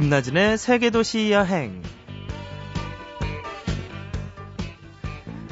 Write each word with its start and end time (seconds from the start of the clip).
김나진의 0.00 0.56
세계도시 0.56 1.30
여행. 1.30 1.82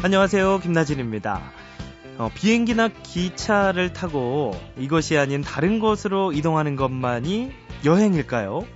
안녕하세요. 0.03 0.61
김나진입니다. 0.61 1.43
어, 2.17 2.31
비행기나 2.35 2.89
기차를 2.89 3.93
타고 3.93 4.59
이것이 4.79 5.19
아닌 5.19 5.43
다른 5.43 5.81
곳으로 5.81 6.33
이동하는 6.33 6.77
것만이 6.77 7.53
여행일까요? 7.85 8.67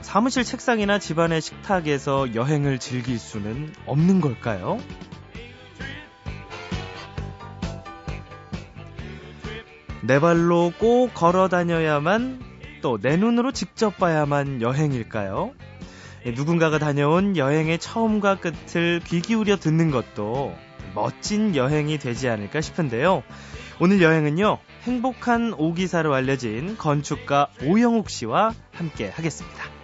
사무실 0.00 0.42
책상이나 0.42 0.98
집안의 0.98 1.42
식탁에서 1.42 2.34
여행을 2.34 2.78
즐길 2.78 3.18
수는 3.18 3.74
없는 3.84 4.22
걸까요? 4.22 4.78
내 10.02 10.18
발로 10.18 10.72
꼭 10.78 11.12
걸어 11.12 11.48
다녀야만 11.48 12.47
또 12.80 12.98
내 13.00 13.16
눈으로 13.16 13.52
직접 13.52 13.96
봐야만 13.98 14.62
여행일까요? 14.62 15.52
예, 16.26 16.30
누군가가 16.32 16.78
다녀온 16.78 17.36
여행의 17.36 17.78
처음과 17.78 18.40
끝을 18.40 19.00
귀 19.04 19.20
기울여 19.20 19.56
듣는 19.56 19.90
것도 19.90 20.54
멋진 20.94 21.54
여행이 21.54 21.98
되지 21.98 22.28
않을까 22.28 22.60
싶은데요. 22.60 23.22
오늘 23.80 24.02
여행은요, 24.02 24.58
행복한 24.82 25.54
오기사로 25.56 26.12
알려진 26.14 26.76
건축가 26.76 27.48
오영욱 27.64 28.10
씨와 28.10 28.52
함께 28.72 29.08
하겠습니다. 29.08 29.77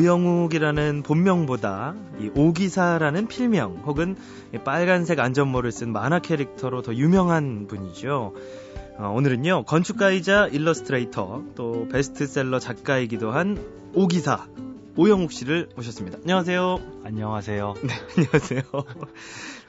오영욱이라는 0.00 1.02
본명보다 1.02 1.94
이 2.20 2.30
오기사라는 2.34 3.28
필명 3.28 3.82
혹은 3.84 4.16
빨간색 4.64 5.20
안전모를 5.20 5.72
쓴 5.72 5.92
만화 5.92 6.20
캐릭터로 6.20 6.80
더 6.80 6.94
유명한 6.94 7.66
분이죠. 7.66 8.34
어, 8.96 9.08
오늘은요 9.14 9.64
건축가이자 9.64 10.48
일러스트레이터 10.48 11.42
또 11.54 11.86
베스트셀러 11.92 12.58
작가이기도 12.60 13.30
한 13.30 13.62
오기사 13.94 14.46
오영욱 14.96 15.32
씨를 15.32 15.68
모셨습니다. 15.76 16.18
안녕하세요. 16.22 16.80
안녕하세요. 17.04 17.74
네, 17.82 17.92
안녕하세요. 18.16 18.62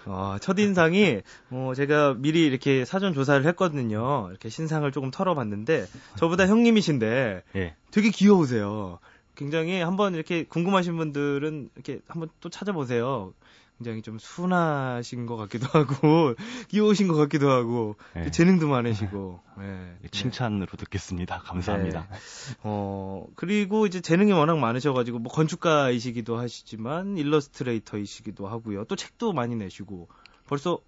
어, 0.05 0.37
첫인상이, 0.41 1.21
어, 1.51 1.73
제가 1.75 2.15
미리 2.17 2.45
이렇게 2.45 2.85
사전 2.85 3.13
조사를 3.13 3.45
했거든요. 3.47 4.27
이렇게 4.31 4.49
신상을 4.49 4.91
조금 4.91 5.11
털어봤는데, 5.11 5.85
저보다 6.15 6.47
형님이신데, 6.47 7.43
예. 7.55 7.75
되게 7.91 8.09
귀여우세요. 8.09 8.97
굉장히 9.35 9.81
한번 9.81 10.13
이렇게 10.15 10.43
궁금하신 10.43 10.97
분들은 10.97 11.69
이렇게 11.75 12.01
한번 12.07 12.29
또 12.39 12.49
찾아보세요. 12.49 13.33
굉장히 13.77 14.03
좀 14.03 14.19
순하신 14.19 15.25
것 15.25 15.37
같기도 15.37 15.65
하고, 15.73 16.35
귀여우신 16.67 17.07
것 17.07 17.15
같기도 17.15 17.49
하고, 17.49 17.95
예. 18.15 18.29
재능도 18.29 18.67
많으시고, 18.67 19.39
예. 19.59 20.07
칭찬으로 20.11 20.67
듣겠습니다. 20.77 21.39
감사합니다. 21.39 22.07
네. 22.11 22.17
어, 22.61 23.25
그리고 23.35 23.87
이제 23.87 23.99
재능이 23.99 24.33
워낙 24.33 24.59
많으셔가지고, 24.59 25.17
뭐 25.17 25.31
건축가이시기도 25.31 26.37
하시지만, 26.37 27.17
일러스트레이터이시기도 27.17 28.47
하고요. 28.47 28.85
또 28.85 28.95
책도 28.95 29.33
많이 29.33 29.55
내시고, 29.55 30.09
벌써 30.45 30.79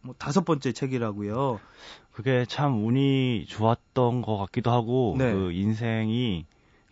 뭐 0.00 0.14
다섯 0.16 0.44
번째 0.44 0.72
책이라고요. 0.72 1.60
그게 2.12 2.44
참 2.46 2.84
운이 2.86 3.46
좋았던 3.46 4.22
것 4.22 4.36
같기도 4.38 4.70
하고 4.70 5.14
네. 5.18 5.32
그 5.32 5.52
인생이 5.52 6.46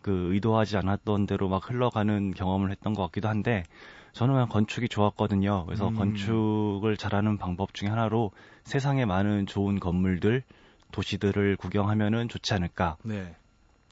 그 0.07 0.33
의도하지 0.33 0.77
않았던 0.77 1.27
대로 1.27 1.49
막 1.49 1.69
흘러가는 1.69 2.31
경험을 2.31 2.71
했던 2.71 2.95
것 2.95 3.03
같기도 3.07 3.29
한데 3.29 3.65
저는 4.13 4.35
그냥 4.35 4.49
건축이 4.49 4.89
좋았거든요. 4.89 5.67
그래서 5.67 5.89
음. 5.89 5.95
건축을 5.97 6.97
잘하는 6.97 7.39
방법 7.39 7.75
중에 7.75 7.89
하나로 7.89 8.31
세상에 8.63 9.05
많은 9.05 9.47
좋은 9.47 9.81
건물들, 9.81 10.45
도시들을 10.93 11.57
구경하면은 11.57 12.29
좋지 12.29 12.55
않을까. 12.55 12.97
네. 13.03 13.35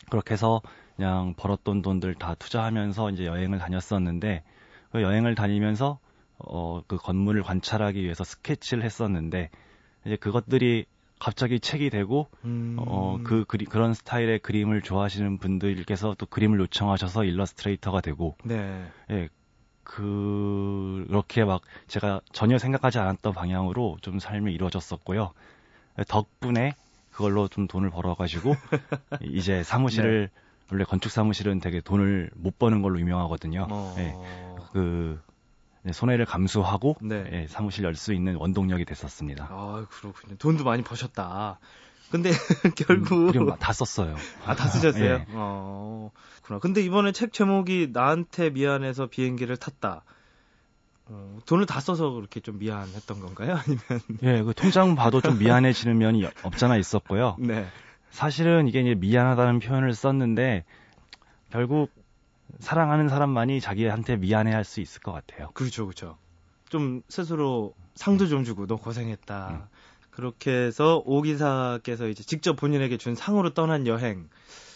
그렇게 0.09 0.35
해서 0.35 0.63
그냥 0.95 1.35
벌었던 1.37 1.83
돈들 1.83 2.15
다 2.15 2.37
투자하면서 2.37 3.11
이제 3.11 3.27
여행을 3.27 3.59
다녔었는데 3.59 4.45
그 4.93 5.03
여행을 5.03 5.35
다니면서 5.35 5.99
어 6.39 6.83
그 6.87 6.97
건물을 6.97 7.43
관찰하기 7.43 8.01
위해서 8.01 8.23
스케치를 8.23 8.85
했었는데 8.85 9.51
이제 10.05 10.15
그것들이 10.15 10.87
갑자기 11.25 11.59
책이 11.59 11.89
되고 11.89 12.29
음. 12.45 12.77
어그 12.79 13.47
그리 13.49 13.65
그런 13.65 13.95
스타일의 13.95 14.41
그림을 14.41 14.83
좋아하시는 14.83 15.39
분들께서 15.39 16.15
또 16.19 16.27
그림을 16.27 16.61
요청하셔서 16.61 17.25
일러스트레이터가 17.25 18.03
되고 18.03 18.37
네. 18.45 18.85
예 19.11 19.31
그렇게 19.85 21.47
막 21.47 21.63
제가 21.87 22.21
전혀 22.35 22.59
생각하지 22.59 22.99
않았던 22.99 23.33
방향으로 23.33 23.97
좀 24.03 24.19
삶이 24.19 24.53
이루어졌었고요 24.53 25.33
덕분에 26.09 26.75
그걸로 27.11 27.49
좀 27.49 27.69
돈을 27.69 27.89
벌어가지고 27.89 28.55
이제 29.23 29.63
사무실을 29.63 30.29
네. 30.31 30.41
원래 30.71 30.85
건축 30.85 31.11
사무실은 31.11 31.59
되게 31.59 31.81
돈을 31.81 32.33
못 32.35 32.59
버는 32.59 32.83
걸로 32.83 32.99
유명하거든요. 32.99 33.67
어. 33.71 33.95
예, 33.99 34.17
그 34.73 35.21
네, 35.21 35.34
손해를 35.93 36.25
감수하고 36.25 36.97
네. 37.03 37.25
예, 37.33 37.47
사무실 37.49 37.85
열 37.85 37.95
수 37.95 38.13
있는 38.15 38.37
원동력이 38.37 38.85
됐었습니다. 38.85 39.49
아, 39.51 39.87
그렇군요. 39.91 40.37
돈도 40.37 40.65
많이 40.65 40.83
버셨다. 40.83 41.59
근데 42.11 42.31
결국. 42.77 43.35
음, 43.37 43.57
다 43.59 43.73
썼어요. 43.73 44.15
아, 44.47 44.55
다 44.55 44.67
쓰셨어요? 44.69 45.05
예. 45.05 45.27
어, 45.31 46.11
그렇구나. 46.43 46.61
근데 46.61 46.81
이번에 46.83 47.13
책 47.13 47.33
제목이 47.33 47.91
나한테 47.93 48.51
미안해서 48.51 49.07
비행기를 49.07 49.57
탔다. 49.57 50.05
어, 51.07 51.39
돈을 51.47 51.67
다 51.67 51.81
써서 51.81 52.11
그렇게 52.11 52.41
좀 52.41 52.59
미안했던 52.59 53.21
건가요? 53.21 53.59
아니면. 53.67 53.83
예, 54.23 54.43
그 54.43 54.55
통장 54.55 54.95
봐도 54.95 55.21
좀 55.21 55.39
미안해지는 55.39 55.99
면이 55.99 56.25
없잖아 56.43 56.77
있었고요. 56.79 57.37
네. 57.39 57.67
사실은 58.11 58.69
이게 58.69 58.81
이제 58.81 58.95
미안하다는 58.95 59.59
표현을 59.59 59.93
썼는데 59.93 60.65
결국 61.51 61.91
사랑하는 62.61 63.09
사람만이 63.09 63.61
자기한테 63.61 64.17
미안해할 64.17 64.65
수 64.65 64.81
있을 64.81 65.01
것 65.03 65.13
같아요. 65.13 65.51
그렇죠, 65.55 65.87
그렇죠. 65.87 66.17
좀 66.69 67.03
스스로 67.09 67.75
상도 67.95 68.27
좀 68.27 68.45
주고 68.45 68.67
너 68.67 68.77
고생했다. 68.77 69.49
음. 69.51 69.63
그렇게 70.11 70.53
해서 70.53 71.03
오 71.05 71.23
기사께서 71.23 72.09
이제 72.09 72.23
직접 72.23 72.55
본인에게 72.55 72.97
준 72.97 73.15
상으로 73.15 73.55
떠난 73.55 73.87
여행. 73.87 74.29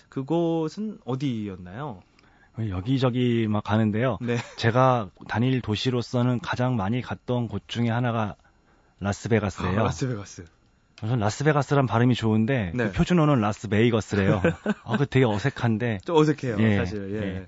그곳은 0.08 0.98
어디였나요? 1.04 2.00
여기저기 2.70 3.46
막 3.48 3.62
가는데요. 3.62 4.18
네. 4.20 4.36
제가 4.56 5.10
단일 5.28 5.60
도시로서는 5.60 6.40
가장 6.40 6.76
많이 6.76 7.00
갔던 7.00 7.46
곳 7.46 7.62
중에 7.68 7.88
하나가 7.88 8.34
라스베가스예요. 8.98 9.80
아, 9.80 9.84
라스베가스. 9.84 10.44
저는 10.96 11.20
라스베가스란 11.20 11.86
발음이 11.86 12.16
좋은데 12.16 12.72
네. 12.74 12.86
그 12.86 12.92
표준어는 12.92 13.40
라스베이거스래요. 13.40 14.42
어, 14.82 14.96
그 14.98 15.06
되게 15.06 15.24
어색한데 15.24 15.98
좀 16.04 16.16
어색해요, 16.16 16.56
예, 16.58 16.76
사실. 16.76 17.14
예. 17.14 17.36
예 17.36 17.46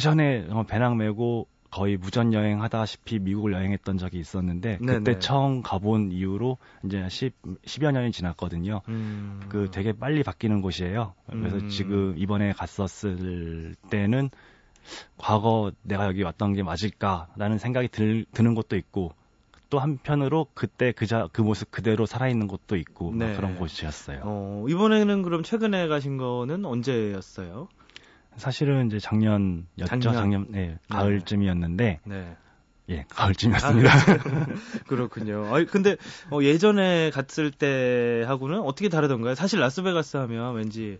전에 0.00 0.46
정말 0.46 0.66
배낭 0.66 0.96
메고 0.96 1.46
거의 1.70 1.96
무전 1.96 2.32
여행 2.32 2.62
하다시피 2.62 3.18
미국을 3.18 3.52
여행했던 3.52 3.98
적이 3.98 4.20
있었는데 4.20 4.78
네, 4.80 4.86
그때 4.86 5.12
네. 5.14 5.18
처음 5.18 5.62
가본 5.62 6.12
이후로 6.12 6.56
이제 6.84 7.06
10, 7.08 7.34
10여 7.62 7.92
년이 7.92 8.12
지났거든요. 8.12 8.80
음. 8.88 9.40
그 9.48 9.68
되게 9.70 9.92
빨리 9.92 10.22
바뀌는 10.22 10.62
곳이에요. 10.62 11.14
그래서 11.26 11.58
음. 11.58 11.68
지금 11.68 12.14
이번에 12.16 12.52
갔었을 12.52 13.74
때는 13.90 14.30
과거 15.18 15.70
내가 15.82 16.06
여기 16.06 16.22
왔던 16.22 16.54
게 16.54 16.62
맞을까라는 16.62 17.58
생각이 17.58 17.88
들, 17.88 18.24
드는 18.32 18.54
것도 18.54 18.76
있고 18.76 19.12
또 19.70 19.78
한편으로 19.78 20.46
그때 20.54 20.92
그, 20.92 21.06
자, 21.06 21.28
그 21.32 21.42
모습 21.42 21.70
그대로 21.70 22.06
살아있는 22.06 22.46
곳도 22.46 22.76
있고 22.76 23.10
막 23.10 23.26
네. 23.26 23.36
그런 23.36 23.56
곳이었어요. 23.56 24.22
어, 24.24 24.64
이번에는 24.68 25.22
그럼 25.22 25.42
최근에 25.42 25.88
가신 25.88 26.16
거는 26.16 26.64
언제였어요? 26.64 27.68
사실은 28.38 28.86
이제 28.86 28.98
작년이었죠. 28.98 29.86
작년. 29.86 30.14
작년, 30.14 30.46
네, 30.50 30.78
가을쯤이었는데 30.88 32.00
네. 32.04 32.36
예, 32.90 33.04
가을쯤이었습니다. 33.10 33.90
그렇군요. 34.88 35.54
아니, 35.54 35.66
근데 35.66 35.96
어, 36.30 36.40
예전에 36.42 37.10
갔을 37.10 37.50
때 37.50 38.24
하고는 38.26 38.60
어떻게 38.60 38.88
다르던가요? 38.88 39.34
사실 39.34 39.60
라스베가스 39.60 40.16
하면 40.16 40.54
왠지 40.54 40.98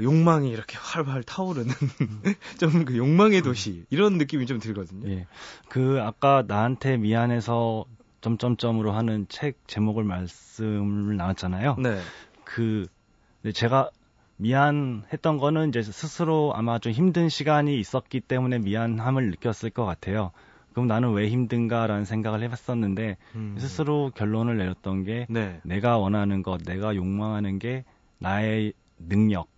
욕망이 0.00 0.50
이렇게 0.50 0.76
활활 0.78 1.22
타오르는 1.22 1.74
좀 2.58 2.84
그 2.84 2.96
욕망의 2.96 3.42
도시 3.42 3.84
이런 3.90 4.16
느낌이 4.16 4.46
좀 4.46 4.58
들거든요. 4.58 5.08
예. 5.10 5.26
그 5.68 5.98
아까 6.00 6.44
나한테 6.46 6.96
미안해서 6.96 7.84
점점점으로 8.20 8.92
하는 8.92 9.26
책 9.28 9.58
제목을 9.66 10.04
말씀을 10.04 11.16
나눴잖아요. 11.16 11.76
네. 11.78 12.00
그 12.44 12.86
근데 13.42 13.52
제가 13.52 13.90
미안했던 14.38 15.38
거는 15.38 15.68
이제 15.68 15.82
스스로 15.82 16.52
아마 16.54 16.78
좀 16.78 16.92
힘든 16.92 17.28
시간이 17.28 17.78
있었기 17.78 18.20
때문에 18.20 18.58
미안함을 18.58 19.30
느꼈을 19.30 19.70
것 19.70 19.84
같아요. 19.84 20.32
그럼 20.72 20.86
나는 20.86 21.12
왜 21.12 21.28
힘든가라는 21.28 22.04
생각을 22.04 22.42
해봤었는데 22.42 23.16
음. 23.34 23.56
스스로 23.58 24.12
결론을 24.14 24.58
내렸던 24.58 25.04
게 25.04 25.26
네. 25.28 25.60
내가 25.64 25.98
원하는 25.98 26.42
것, 26.42 26.62
내가 26.62 26.94
욕망하는 26.94 27.58
게 27.58 27.84
나의 28.18 28.72
능력, 28.98 29.48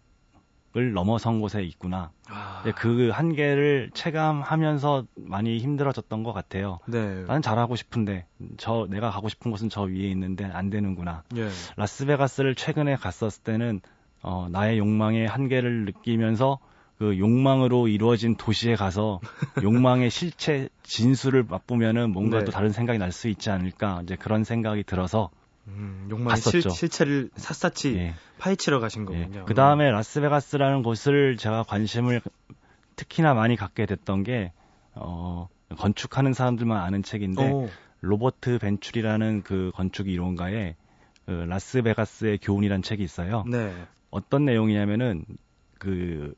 을 0.77 0.93
넘어선 0.93 1.41
곳에 1.41 1.65
있구나. 1.65 2.12
아. 2.29 2.62
그 2.77 3.11
한계를 3.11 3.91
체감하면서 3.93 5.05
많이 5.17 5.59
힘들어졌던 5.59 6.23
것 6.23 6.32
같아요. 6.32 6.79
네. 6.87 7.25
나는 7.25 7.43
잘하고 7.43 7.75
싶은데 7.75 8.27
저 8.56 8.87
내가 8.88 9.11
가고 9.11 9.29
싶은 9.29 9.50
곳은 9.50 9.69
저 9.69 9.82
위에 9.82 10.09
있는데 10.11 10.44
안 10.44 10.71
되는구나. 10.71 11.25
예. 11.37 11.49
라스베가스를 11.75 12.55
최근에 12.55 12.94
갔었을 12.94 13.43
때는 13.43 13.81
어, 14.22 14.49
나의 14.50 14.78
욕망의 14.78 15.26
한계를 15.26 15.84
느끼면서 15.87 16.58
그 16.99 17.19
욕망으로 17.19 17.88
이루어진 17.88 18.37
도시에 18.37 18.75
가서 18.75 19.20
욕망의 19.62 20.11
실체 20.11 20.69
진수를 20.82 21.44
맛보면은 21.44 22.11
뭔가 22.11 22.40
네. 22.40 22.44
또 22.44 22.52
다른 22.52 22.72
생각이 22.72 22.99
날 22.99 23.11
수 23.12 23.28
있지 23.28 23.50
않을까 23.50 24.00
이제 24.02 24.17
그런 24.17 24.44
생각이 24.44 24.82
들어서 24.84 25.31
음, 25.67 26.08
욕망의 26.11 26.40
실, 26.43 26.61
갔었죠. 26.61 26.69
실 26.70 26.88
체를 26.88 27.31
삿삿히 27.37 27.96
예. 27.96 28.14
파헤치러 28.38 28.81
가신 28.81 29.02
예. 29.12 29.25
거군요. 29.25 29.44
그 29.46 29.55
다음에 29.55 29.90
라스베가스라는 29.90 30.82
곳을 30.82 31.37
제가 31.38 31.62
관심을 31.62 32.20
특히나 32.96 33.32
많이 33.34 33.56
갖게 33.56 33.87
됐던 33.87 34.25
게, 34.25 34.52
어, 34.94 35.49
건축하는 35.78 36.32
사람들만 36.34 36.76
아는 36.82 37.02
책인데, 37.02 37.52
오. 37.52 37.69
로버트 38.02 38.58
벤출이라는 38.58 39.43
그 39.43 39.70
건축 39.75 40.08
이론가의 40.08 40.75
그 41.26 41.31
라스베가스의 41.31 42.38
교훈이라는 42.43 42.82
책이 42.82 43.02
있어요. 43.02 43.44
네. 43.46 43.75
어떤 44.10 44.44
내용이냐면은, 44.44 45.24
그, 45.78 46.34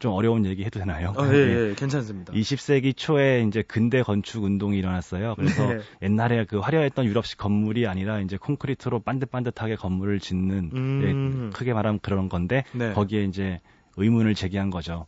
좀 0.00 0.12
어려운 0.12 0.46
얘기 0.46 0.64
해도 0.64 0.80
되나요? 0.80 1.12
어, 1.16 1.26
예, 1.26 1.68
예, 1.70 1.74
괜찮습니다. 1.76 2.32
20세기 2.32 2.96
초에 2.96 3.44
이제 3.46 3.62
근대 3.62 4.02
건축 4.02 4.44
운동이 4.44 4.78
일어났어요. 4.78 5.34
그래서 5.36 5.66
네. 5.74 5.80
옛날에 6.00 6.46
그 6.46 6.58
화려했던 6.58 7.04
유럽식 7.04 7.36
건물이 7.36 7.86
아니라 7.86 8.20
이제 8.20 8.38
콘크리트로 8.38 9.00
반듯반듯하게 9.00 9.76
건물을 9.76 10.18
짓는 10.18 10.70
음. 10.72 11.50
예, 11.52 11.56
크게 11.56 11.74
말하면 11.74 12.00
그런 12.00 12.30
건데 12.30 12.64
네. 12.72 12.94
거기에 12.94 13.24
이제 13.24 13.60
의문을 13.98 14.34
제기한 14.34 14.70
거죠. 14.70 15.04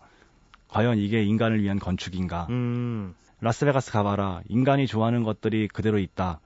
과연 0.68 0.98
이게 0.98 1.22
인간을 1.24 1.62
위한 1.62 1.78
건축인가? 1.78 2.46
음. 2.50 3.14
라스베가스 3.40 3.92
가봐라. 3.92 4.42
인간이 4.48 4.86
좋아하는 4.86 5.22
것들이 5.22 5.68
그대로 5.68 5.98
있다. 5.98 6.40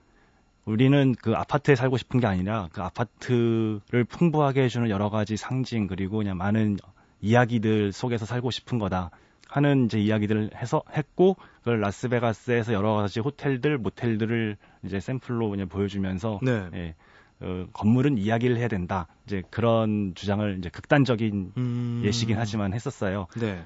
우리는 0.66 1.14
그 1.14 1.34
아파트에 1.34 1.76
살고 1.76 1.96
싶은 1.96 2.20
게 2.20 2.26
아니라 2.26 2.68
그 2.72 2.82
아파트를 2.82 4.04
풍부하게 4.08 4.64
해주는 4.64 4.90
여러 4.90 5.10
가지 5.10 5.36
상징 5.36 5.86
그리고 5.86 6.18
그냥 6.18 6.36
많은 6.36 6.76
이야기들 7.20 7.92
속에서 7.92 8.26
살고 8.26 8.50
싶은 8.50 8.78
거다 8.78 9.10
하는 9.48 9.86
이제 9.86 9.98
이야기들을 10.00 10.50
해서 10.56 10.82
했고 10.92 11.36
그걸 11.60 11.80
라스베가스에서 11.80 12.72
여러 12.72 12.94
가지 12.94 13.20
호텔들 13.20 13.78
모텔들을 13.78 14.56
이제 14.84 15.00
샘플로 15.00 15.50
그냥 15.50 15.68
보여주면서 15.68 16.40
네. 16.42 16.68
예, 16.74 16.94
어, 17.40 17.66
건물은 17.72 18.18
이야기를 18.18 18.56
해야 18.56 18.66
된다 18.66 19.06
이제 19.24 19.42
그런 19.50 20.14
주장을 20.16 20.58
이제 20.58 20.68
극단적인 20.68 21.52
음. 21.56 22.02
예시긴 22.04 22.38
하지만 22.38 22.74
했었어요. 22.74 23.28
네. 23.38 23.64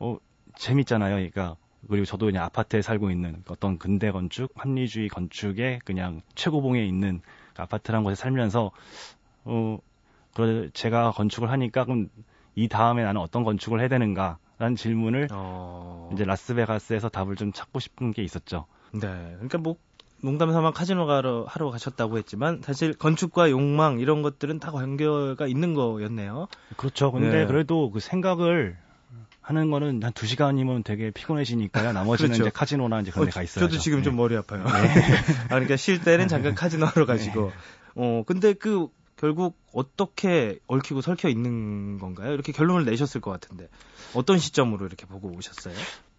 어, 0.00 0.18
재밌잖아요. 0.56 1.14
그러니까 1.14 1.56
그리고 1.88 2.04
저도 2.04 2.26
그냥 2.26 2.44
아파트에 2.44 2.82
살고 2.82 3.10
있는 3.10 3.42
어떤 3.48 3.78
근대 3.78 4.10
건축, 4.10 4.52
합리주의 4.54 5.08
건축의 5.08 5.80
그냥 5.84 6.22
최고봉에 6.34 6.84
있는 6.84 7.20
그 7.54 7.62
아파트라는 7.62 8.04
곳에 8.04 8.14
살면서 8.14 8.70
어, 9.44 9.78
그래 10.34 10.68
제가 10.72 11.12
건축을 11.12 11.50
하니까 11.50 11.84
그럼 11.84 12.08
이 12.54 12.68
다음에 12.68 13.04
나는 13.04 13.20
어떤 13.20 13.44
건축을 13.44 13.80
해야 13.80 13.88
되는가라는 13.88 14.76
질문을 14.76 15.28
어. 15.32 16.10
이제 16.12 16.24
라스베가스에서 16.24 17.08
답을 17.08 17.36
좀 17.36 17.52
찾고 17.52 17.80
싶은 17.80 18.12
게 18.12 18.22
있었죠. 18.22 18.66
네. 18.92 19.00
그러니까 19.00 19.58
뭐 19.58 19.76
농담 20.22 20.52
삼아 20.52 20.72
카지노 20.72 21.06
가러 21.06 21.44
하러 21.46 21.70
가셨다고 21.70 22.18
했지만 22.18 22.60
사실 22.62 22.94
건축과 22.94 23.50
욕망 23.50 24.00
이런 24.00 24.22
것들은 24.22 24.58
다 24.58 24.72
관계가 24.72 25.46
있는 25.46 25.74
거였네요. 25.74 26.48
그렇죠. 26.76 27.12
근데 27.12 27.40
네. 27.40 27.46
그래도 27.46 27.90
그 27.90 28.00
생각을 28.00 28.78
하는 29.46 29.70
거는 29.70 30.02
한두 30.02 30.26
시간이면 30.26 30.82
되게 30.82 31.12
피곤해지니까요. 31.12 31.92
나머지는 31.92 32.30
그렇죠. 32.30 32.42
이제 32.42 32.50
카지노나 32.50 33.00
이제 33.02 33.12
그런 33.12 33.26
데가 33.26 33.44
있어요. 33.44 33.68
저도 33.68 33.80
지금 33.80 34.02
좀 34.02 34.16
머리 34.16 34.36
아파요. 34.36 34.64
아, 34.66 35.48
그러니까 35.48 35.76
쉴 35.76 36.00
때는 36.00 36.26
잠깐 36.26 36.56
카지노 36.56 36.84
하러 36.84 37.06
가시고. 37.06 37.52
어, 37.94 38.24
근데 38.26 38.54
그 38.54 38.88
결국 39.14 39.56
어떻게 39.72 40.58
얽히고 40.66 41.00
설켜 41.00 41.28
있는 41.28 42.00
건가요? 42.00 42.32
이렇게 42.32 42.50
결론을 42.50 42.84
내셨을 42.86 43.20
것 43.20 43.30
같은데. 43.30 43.68
어떤 44.14 44.38
시점으로 44.38 44.84
이렇게 44.84 45.06
보고 45.06 45.28
오셨어요? 45.28 45.76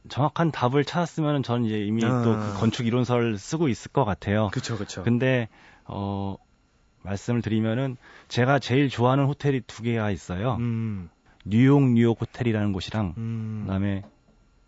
정확한 0.07 0.51
답을 0.51 0.85
찾았으면 0.85 1.43
저는 1.43 1.65
이제 1.65 1.83
이미 1.83 2.05
아. 2.05 2.21
또그 2.21 2.59
건축 2.61 2.87
이론서를 2.87 3.37
쓰고 3.37 3.67
있을 3.67 3.91
것 3.91 4.05
같아요. 4.05 4.51
그쵸, 4.53 4.77
그쵸. 4.77 5.03
근데 5.03 5.49
어 5.83 6.37
말씀을 7.03 7.41
드리면은 7.41 7.97
제가 8.29 8.59
제일 8.59 8.87
좋아하는 8.87 9.25
호텔이 9.25 9.63
두 9.67 9.83
개가 9.83 10.11
있어요. 10.11 10.55
음, 10.61 11.09
뉴욕 11.49 11.83
뉴욕 11.91 12.19
호텔이라는 12.19 12.73
곳이랑 12.73 13.13
음. 13.17 13.63
그다음에 13.65 14.03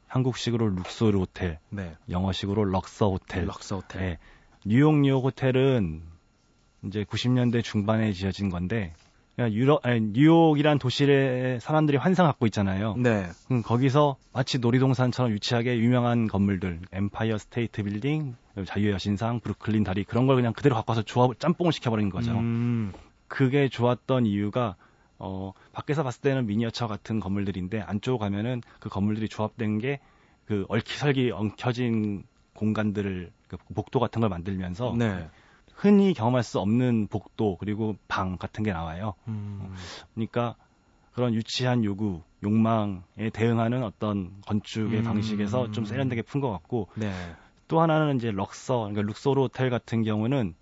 한국식으로 0.08 0.70
룩소르 0.70 1.20
호텔, 1.20 1.60
네. 1.70 1.96
영어식으로 2.10 2.66
럭서 2.66 3.10
호텔. 3.12 3.46
럭서 3.46 3.78
호텔. 3.78 4.02
네. 4.02 4.18
뉴욕 4.66 5.00
뉴욕 5.00 5.24
호텔은 5.24 6.02
이제 6.86 7.04
90년대 7.04 7.64
중반에 7.64 8.12
지어진 8.14 8.50
건데 8.50 8.94
그냥 9.36 9.54
유럽 9.54 9.86
아니, 9.86 10.02
뉴욕이란 10.02 10.80
도시의 10.80 11.62
사람들이 11.62 11.98
환상 11.98 12.26
갖고 12.26 12.46
있잖아요. 12.48 12.96
네. 12.98 13.28
음, 13.52 13.62
거기서 13.62 14.18
마치 14.34 14.60
놀이동산처럼 14.60 15.32
유치하게 15.32 15.78
유명한 15.78 16.28
건물들, 16.28 16.80
엠파이어 16.92 17.38
스테이트 17.38 17.84
빌딩, 17.84 18.36
자유의 18.66 18.94
여신상, 18.94 19.40
브루클린 19.42 19.84
다리 19.84 20.04
그런 20.04 20.28
걸 20.28 20.36
그냥 20.36 20.54
그대로 20.54 20.75
갖고 20.75 20.92
와서 20.92 21.04
조합 21.04 21.40
짬뽕을 21.40 21.72
시켜버린 21.72 22.10
거죠. 22.10 22.32
음, 22.32 22.92
그게 23.28 23.70
좋았던 23.70 24.25
이유가 24.25 24.75
어, 25.19 25.54
밖에서 25.74 26.04
봤을 26.04 26.21
때는 26.21 26.45
미니어처 26.48 26.88
같은 26.88 27.19
건물들인데 27.19 27.81
안쪽 27.81 28.19
가면은 28.19 28.62
그 28.80 28.89
건물들이 28.89 29.27
조합된 29.30 29.80
게그 29.80 30.66
얽히설기 30.69 31.31
엉켜진 31.31 32.24
공간들을 32.54 33.31
그 33.48 33.57
복도 33.75 34.00
같은 34.00 34.21
걸 34.21 34.30
만들면서 34.30 34.95
네. 34.98 35.30
흔히 35.74 36.13
경험할 36.13 36.44
수 36.44 36.60
없는 36.60 37.07
복도 37.07 37.57
그리고 37.57 37.95
방 38.07 38.38
같은 38.38 38.63
게 38.63 38.74
나와요. 38.74 39.13
음, 39.27 39.74
그러니까 40.13 40.56
그런 41.13 41.33
유치한 41.33 41.83
요구, 41.83 42.22
욕망에 42.44 43.30
대응하는 43.33 43.83
어떤 43.83 44.42
건축의 44.45 45.00
음. 45.00 45.04
방식에서 45.04 45.72
좀 45.72 45.86
세련되게 45.86 46.22
푼 46.22 46.42
것 46.42 46.51
같고 46.51 46.88
네. 46.95 47.12
또 47.68 47.81
하나는 47.81 48.18
이제 48.18 48.31
럭서, 48.31 48.80
그러니까 48.80 49.01
룩소르 49.04 49.42
호텔 49.42 49.69
같은 49.69 50.04
경우는 50.04 50.56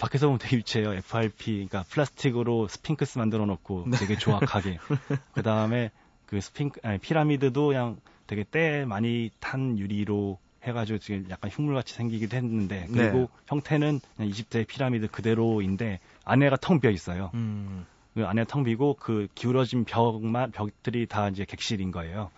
밖에서 0.00 0.26
보면 0.26 0.38
되게 0.38 0.56
유치해요. 0.56 0.94
FRP, 0.94 1.52
그러니까 1.52 1.84
플라스틱으로 1.90 2.68
스핑크스 2.68 3.18
만들어 3.18 3.44
놓고 3.46 3.84
네. 3.88 3.98
되게 3.98 4.16
조악하게. 4.16 4.78
그 5.34 5.42
다음에 5.42 5.90
그 6.26 6.40
스핑크, 6.40 6.80
아니, 6.82 6.98
피라미드도 6.98 7.68
그냥 7.68 7.98
되게 8.26 8.42
때 8.42 8.84
많이 8.86 9.30
탄 9.40 9.78
유리로 9.78 10.38
해가지고 10.62 10.98
지금 10.98 11.26
약간 11.30 11.50
흉물같이 11.50 11.94
생기기도 11.94 12.36
했는데 12.36 12.86
그리고 12.92 13.18
네. 13.18 13.28
형태는 13.46 14.00
그냥 14.16 14.30
이집트의 14.30 14.64
피라미드 14.64 15.08
그대로인데 15.08 16.00
안에가 16.24 16.56
텅 16.56 16.80
비어 16.80 16.90
있어요. 16.90 17.30
음, 17.34 17.86
그 18.14 18.24
안에 18.24 18.44
텅 18.44 18.64
비고 18.64 18.96
그 18.98 19.28
기울어진 19.34 19.84
벽만 19.84 20.50
벽들이 20.52 21.06
다 21.06 21.28
이제 21.28 21.44
객실인 21.44 21.90
거예요. 21.90 22.30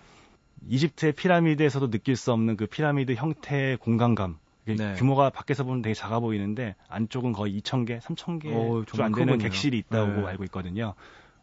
이집트의 0.69 1.13
피라미드에서도 1.13 1.91
느낄 1.91 2.17
수 2.17 2.33
없는 2.33 2.57
그 2.57 2.67
피라미드 2.67 3.15
형태의 3.15 3.77
공간감. 3.77 4.39
네. 4.65 4.95
규모가 4.97 5.31
밖에서 5.31 5.65
보면 5.65 5.83
되게 5.83 5.95
작아 5.95 6.21
보이는데 6.21 6.75
안쪽은 6.89 7.33
거의 7.33 7.59
2,000개, 7.61 8.01
3,000개 8.01 8.49
오, 8.55 8.85
좀안 8.85 8.87
정말 8.87 9.13
되는 9.13 9.33
크군요. 9.35 9.39
객실이 9.51 9.79
있다고 9.79 10.21
네. 10.23 10.27
알고 10.29 10.45
있거든요. 10.45 10.95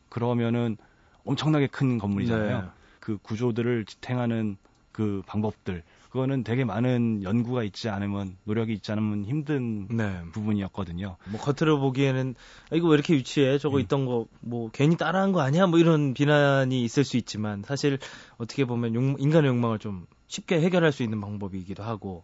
그러면은 0.09 0.77
엄청나게 1.25 1.67
큰 1.67 1.97
건물이잖아요. 1.97 2.61
네. 2.61 2.67
그 2.99 3.17
구조들을 3.21 3.85
지탱하는 3.85 4.57
그 4.91 5.21
방법들. 5.25 5.83
그거는 6.09 6.43
되게 6.43 6.65
많은 6.65 7.21
연구가 7.21 7.61
있지 7.63 7.87
않으면 7.87 8.35
노력이 8.45 8.73
있지 8.73 8.91
않으면 8.91 9.25
힘든 9.25 9.87
네. 9.89 10.21
부분이었거든요. 10.31 11.17
뭐 11.29 11.39
겉으로 11.39 11.79
보기에는 11.79 12.33
아, 12.71 12.75
이거 12.75 12.87
왜 12.87 12.95
이렇게 12.95 13.13
유치해? 13.13 13.59
저거 13.59 13.77
음. 13.77 13.81
있던 13.81 14.05
거 14.05 14.25
뭐 14.41 14.71
괜히 14.71 14.97
따라한 14.97 15.31
거 15.33 15.41
아니야? 15.41 15.67
뭐 15.67 15.77
이런 15.77 16.15
비난이 16.15 16.83
있을 16.83 17.03
수 17.03 17.17
있지만 17.17 17.61
사실 17.63 17.99
어떻게 18.37 18.65
보면 18.65 18.95
욕- 18.95 19.21
인간의 19.21 19.49
욕망을 19.49 19.77
좀 19.77 20.07
쉽게 20.27 20.59
해결할 20.61 20.91
수 20.91 21.03
있는 21.03 21.21
방법이기도 21.21 21.83
하고 21.83 22.23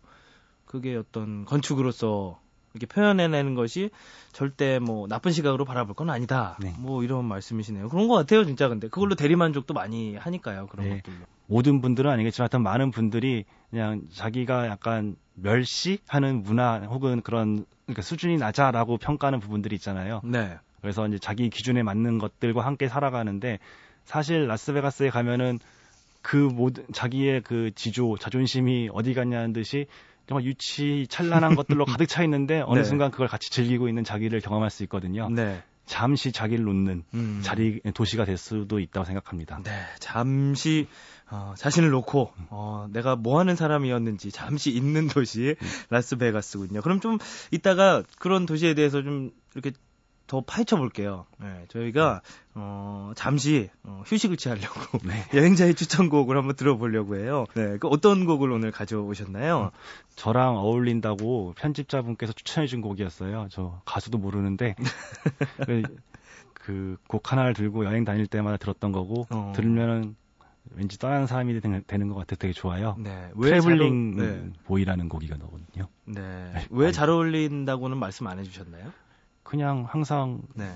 그게 0.75 0.97
어떤 0.97 1.45
건축으로서 1.45 2.37
이렇게 2.73 2.85
표현해내는 2.85 3.55
것이 3.55 3.91
절대 4.33 4.77
뭐 4.79 5.07
나쁜 5.07 5.31
시각으로 5.31 5.63
바라볼 5.63 5.95
건 5.95 6.09
아니다. 6.09 6.57
네. 6.59 6.73
뭐 6.77 7.01
이런 7.01 7.23
말씀이시네요. 7.23 7.87
그런 7.87 8.09
것 8.09 8.15
같아요, 8.15 8.43
진짜. 8.43 8.67
근데 8.67 8.89
그걸로 8.89 9.15
대리만족도 9.15 9.73
많이 9.73 10.17
하니까요. 10.17 10.67
그런 10.67 10.89
네. 10.89 10.95
것들로. 10.97 11.15
모든 11.47 11.79
분들은 11.79 12.11
아니겠지만 12.11 12.45
하여튼 12.45 12.61
많은 12.63 12.91
분들이 12.91 13.45
그냥 13.69 14.01
자기가 14.11 14.67
약간 14.67 15.15
멸시하는 15.35 16.43
문화 16.43 16.79
혹은 16.79 17.21
그런 17.21 17.65
그러니까 17.85 18.01
수준이 18.01 18.37
낮아라고 18.37 18.97
평가하는 18.97 19.39
부분들이 19.39 19.75
있잖아요. 19.75 20.19
네. 20.25 20.57
그래서 20.81 21.07
이제 21.07 21.17
자기 21.19 21.49
기준에 21.49 21.83
맞는 21.83 22.17
것들과 22.17 22.65
함께 22.65 22.89
살아가는데 22.89 23.59
사실 24.03 24.47
라스베가스에 24.47 25.09
가면은 25.09 25.59
그 26.21 26.35
모든 26.35 26.83
자기의 26.91 27.41
그 27.41 27.71
지조 27.75 28.17
자존심이 28.17 28.89
어디 28.91 29.13
갔냐는 29.13 29.53
듯이 29.53 29.85
정말 30.27 30.45
유치 30.45 31.07
찬란한 31.09 31.55
것들로 31.55 31.85
가득 31.85 32.07
차 32.07 32.23
있는데 32.23 32.61
어느 32.65 32.79
네. 32.79 32.85
순간 32.85 33.11
그걸 33.11 33.27
같이 33.27 33.49
즐기고 33.49 33.87
있는 33.89 34.03
자기를 34.03 34.41
경험할 34.41 34.69
수 34.69 34.83
있거든요. 34.83 35.29
네. 35.29 35.61
잠시 35.85 36.31
자기를 36.31 36.65
놓는 36.65 37.03
음. 37.13 37.41
자리 37.43 37.79
도시가 37.93 38.25
될 38.25 38.37
수도 38.37 38.79
있다고 38.79 39.05
생각합니다. 39.05 39.61
네, 39.63 39.71
잠시 39.99 40.87
어, 41.29 41.53
자신을 41.57 41.89
놓고 41.89 42.31
어, 42.49 42.87
내가 42.91 43.15
뭐 43.15 43.39
하는 43.39 43.55
사람이었는지 43.55 44.31
잠시 44.31 44.71
있는 44.71 45.07
도시 45.07 45.55
라스베가스군요. 45.89 46.81
그럼 46.81 46.99
좀 46.99 47.17
이따가 47.51 48.03
그런 48.19 48.45
도시에 48.45 48.73
대해서 48.73 49.01
좀 49.03 49.31
이렇게 49.53 49.71
더 50.27 50.41
파헤쳐 50.41 50.77
볼게요. 50.77 51.25
네, 51.39 51.65
저희가 51.67 52.21
어, 52.55 53.11
잠시 53.15 53.69
어, 53.83 54.01
휴식을 54.07 54.37
취하려고 54.37 54.79
네. 55.05 55.13
여행자의 55.37 55.75
추천곡을 55.75 56.35
한번 56.37 56.55
들어보려고 56.55 57.15
해요. 57.17 57.45
네, 57.53 57.77
그 57.77 57.87
어떤 57.87 58.25
곡을 58.25 58.51
오늘 58.51 58.71
가져오셨나요? 58.71 59.71
저랑 60.15 60.57
어울린다고 60.57 61.53
편집자분께서 61.57 62.33
추천해준 62.33 62.81
곡이었어요. 62.81 63.47
저 63.51 63.81
가수도 63.85 64.17
모르는데 64.17 64.75
그 66.53 66.97
곡 67.07 67.31
하나를 67.31 67.53
들고 67.53 67.85
여행 67.85 68.05
다닐 68.05 68.25
때마다 68.25 68.57
들었던 68.57 68.91
거고 68.91 69.27
어. 69.29 69.53
들으면은 69.55 70.15
왠지 70.71 70.97
떠나는 70.97 71.27
사람이 71.27 71.59
되- 71.61 71.81
되는 71.85 72.07
것 72.09 72.15
같아 72.15 72.35
되게 72.35 72.51
좋아요. 72.53 72.95
네, 72.97 73.29
Traveling 73.39 74.17
잘, 74.17 74.25
어- 74.27 74.31
네, 74.31 74.49
Boy라는 74.65 75.07
곡이거든요. 75.09 75.87
네. 76.05 76.65
왜 76.71 76.91
잘 76.91 77.09
어울린다고는 77.11 77.97
말씀 77.97 78.25
안 78.25 78.39
해주셨나요? 78.39 78.91
그냥 79.45 79.85
항상 79.87 80.41
네. 80.55 80.75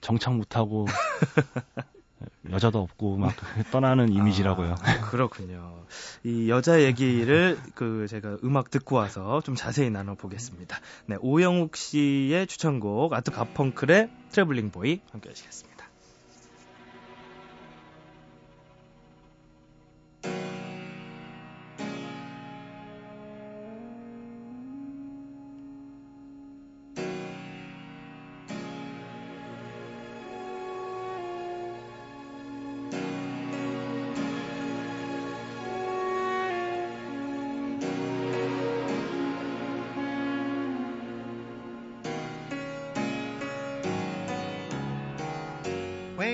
정착 0.00 0.36
못하고 0.36 0.86
여자도 2.50 2.78
없고 2.80 3.16
막 3.16 3.34
떠나는 3.72 4.12
이미지라고요. 4.12 4.74
아, 4.78 5.00
그렇군요. 5.10 5.84
이 6.22 6.50
여자 6.50 6.82
얘기를 6.82 7.58
그 7.74 8.06
제가 8.08 8.38
음악 8.44 8.70
듣고 8.70 8.96
와서 8.96 9.40
좀 9.40 9.54
자세히 9.54 9.90
나눠보겠습니다. 9.90 10.78
네, 11.06 11.16
오영욱 11.20 11.76
씨의 11.76 12.46
추천곡 12.46 13.12
아트 13.14 13.30
가펑클의 13.30 14.10
트래블링 14.30 14.70
보이 14.70 15.00
함께 15.12 15.30
하시겠습니다. 15.30 15.69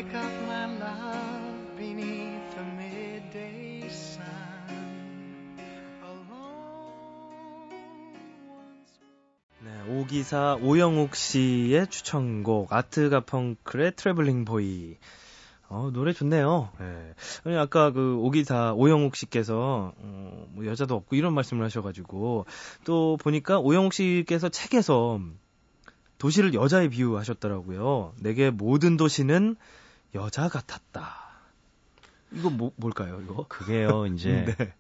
Wake 0.07 0.19
up, 0.19 0.33
my 0.47 0.67
love, 0.79 1.77
beneath 1.77 2.55
the 2.55 2.65
midday 2.77 3.89
sun. 3.89 4.25
네, 9.65 9.71
오기사 9.89 10.59
오영욱 10.63 11.17
씨의 11.17 11.89
추천곡 11.89 12.73
아트 12.73 13.11
가펑클의 13.11 13.97
Traveling 13.97 14.45
Boy. 14.45 14.97
어, 15.69 15.91
노래 15.93 16.13
좋네요. 16.13 16.71
네. 16.79 17.15
아니, 17.45 17.57
아까 17.57 17.91
그 17.91 18.17
오기사 18.19 18.75
오영욱 18.75 19.17
씨께서 19.17 19.93
어, 19.97 20.47
뭐 20.51 20.67
여자도 20.67 20.95
없고 20.95 21.17
이런 21.17 21.35
말씀을 21.35 21.65
하셔가지고 21.65 22.47
또 22.85 23.17
보니까 23.17 23.59
오영욱 23.59 23.93
씨께서 23.93 24.51
책에서 24.51 25.19
도시를 26.19 26.55
여자에 26.55 26.91
비유하셨더라고요. 26.91 28.13
내게 28.21 28.51
모든 28.51 28.97
도시는 28.97 29.57
여자 30.15 30.49
같았다. 30.49 31.15
이거 32.33 32.51
뭐, 32.51 32.73
뭘까요, 32.77 33.21
이거? 33.23 33.47
그게요 33.49 34.07
이제 34.07 34.45
네. 34.59 34.73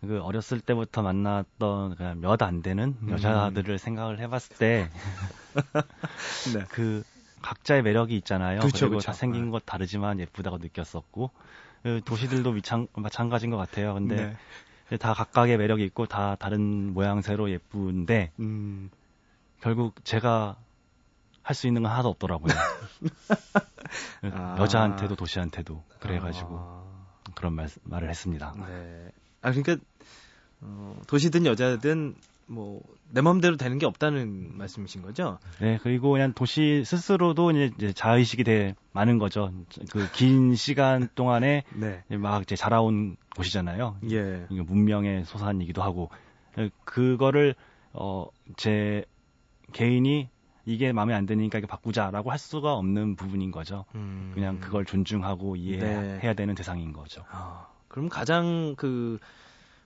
그 0.00 0.20
어렸을 0.20 0.60
때부터 0.60 1.02
만났던 1.02 1.96
그냥 1.96 2.20
몇 2.20 2.42
안 2.42 2.62
되는 2.62 2.96
음. 3.02 3.10
여자들을 3.10 3.78
생각을 3.78 4.18
해봤을 4.20 4.56
때 4.58 4.90
네. 6.54 6.64
그 6.70 7.04
각자의 7.42 7.82
매력이 7.82 8.16
있잖아요. 8.18 8.60
그쵸, 8.60 8.86
리고 8.86 8.98
그쵸. 8.98 9.06
다 9.06 9.12
생긴 9.12 9.46
네. 9.46 9.50
것 9.50 9.64
다르지만 9.64 10.18
예쁘다고 10.20 10.58
느꼈었고 10.58 11.30
그 11.82 12.00
도시들도 12.04 12.52
미창, 12.52 12.86
마찬가지인 12.94 13.50
것 13.50 13.56
같아요. 13.56 13.94
근데 13.94 14.36
네. 14.90 14.96
다 14.98 15.14
각각의 15.14 15.56
매력이 15.58 15.84
있고 15.84 16.06
다 16.06 16.36
다른 16.36 16.92
모양새로 16.92 17.50
예쁜데 17.50 18.32
음, 18.40 18.90
결국 19.60 20.04
제가 20.04 20.56
할 21.44 21.54
수 21.54 21.66
있는 21.68 21.82
건 21.82 21.92
하나도 21.92 22.08
없더라고요. 22.08 22.52
아. 24.32 24.56
여자한테도 24.58 25.14
도시한테도 25.14 25.84
그래가지고 26.00 26.48
아. 26.58 26.84
그런 27.34 27.52
말, 27.54 27.68
말을 27.84 28.08
했습니다. 28.10 28.54
네. 28.66 29.08
아 29.42 29.52
그러니까 29.52 29.76
어, 30.60 30.96
도시든 31.06 31.46
여자든 31.46 32.16
뭐 32.46 32.80
내 33.10 33.20
마음대로 33.20 33.56
되는 33.56 33.78
게 33.78 33.86
없다는 33.86 34.58
말씀이신 34.58 35.02
거죠? 35.02 35.38
네, 35.60 35.78
그리고 35.84 36.10
그냥 36.10 36.32
도시 36.32 36.82
스스로도 36.84 37.52
이제, 37.52 37.92
자의식이 37.92 38.42
되게 38.42 38.74
많은 38.92 39.18
거죠. 39.18 39.52
그 39.92 40.08
긴 40.12 40.54
시간 40.56 41.08
동안에 41.14 41.62
네. 41.74 42.02
막 42.16 42.42
이제 42.42 42.56
자라온 42.56 43.16
곳이잖아요. 43.36 43.98
예. 44.10 44.46
문명의 44.50 45.24
소산이기도 45.26 45.80
하고 45.82 46.10
그거를 46.84 47.54
어 47.92 48.26
제 48.56 49.04
개인이 49.72 50.28
이게 50.66 50.92
마음에 50.92 51.14
안 51.14 51.26
드니까 51.26 51.58
이게 51.58 51.66
바꾸자라고 51.66 52.30
할 52.30 52.38
수가 52.38 52.74
없는 52.74 53.16
부분인 53.16 53.50
거죠. 53.50 53.84
음. 53.94 54.32
그냥 54.34 54.60
그걸 54.60 54.84
존중하고 54.84 55.56
이해해야 55.56 56.20
네. 56.20 56.34
되는 56.34 56.54
대상인 56.54 56.92
거죠. 56.92 57.24
아, 57.30 57.66
그럼 57.88 58.08
가장 58.08 58.74
그, 58.76 59.18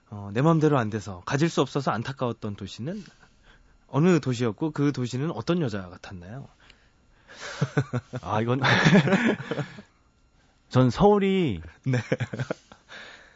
어, 0.09 0.29
내 0.33 0.41
마음대로 0.41 0.77
안 0.77 0.89
돼서 0.89 1.21
가질 1.25 1.49
수 1.49 1.61
없어서 1.61 1.91
안타까웠던 1.91 2.55
도시는 2.55 3.03
어느 3.87 4.19
도시였고 4.19 4.71
그 4.71 4.91
도시는 4.91 5.31
어떤 5.31 5.61
여자 5.61 5.89
같았나요? 5.89 6.47
아 8.21 8.41
이건 8.41 8.61
전 10.69 10.89
서울이 10.89 11.61
네. 11.85 11.97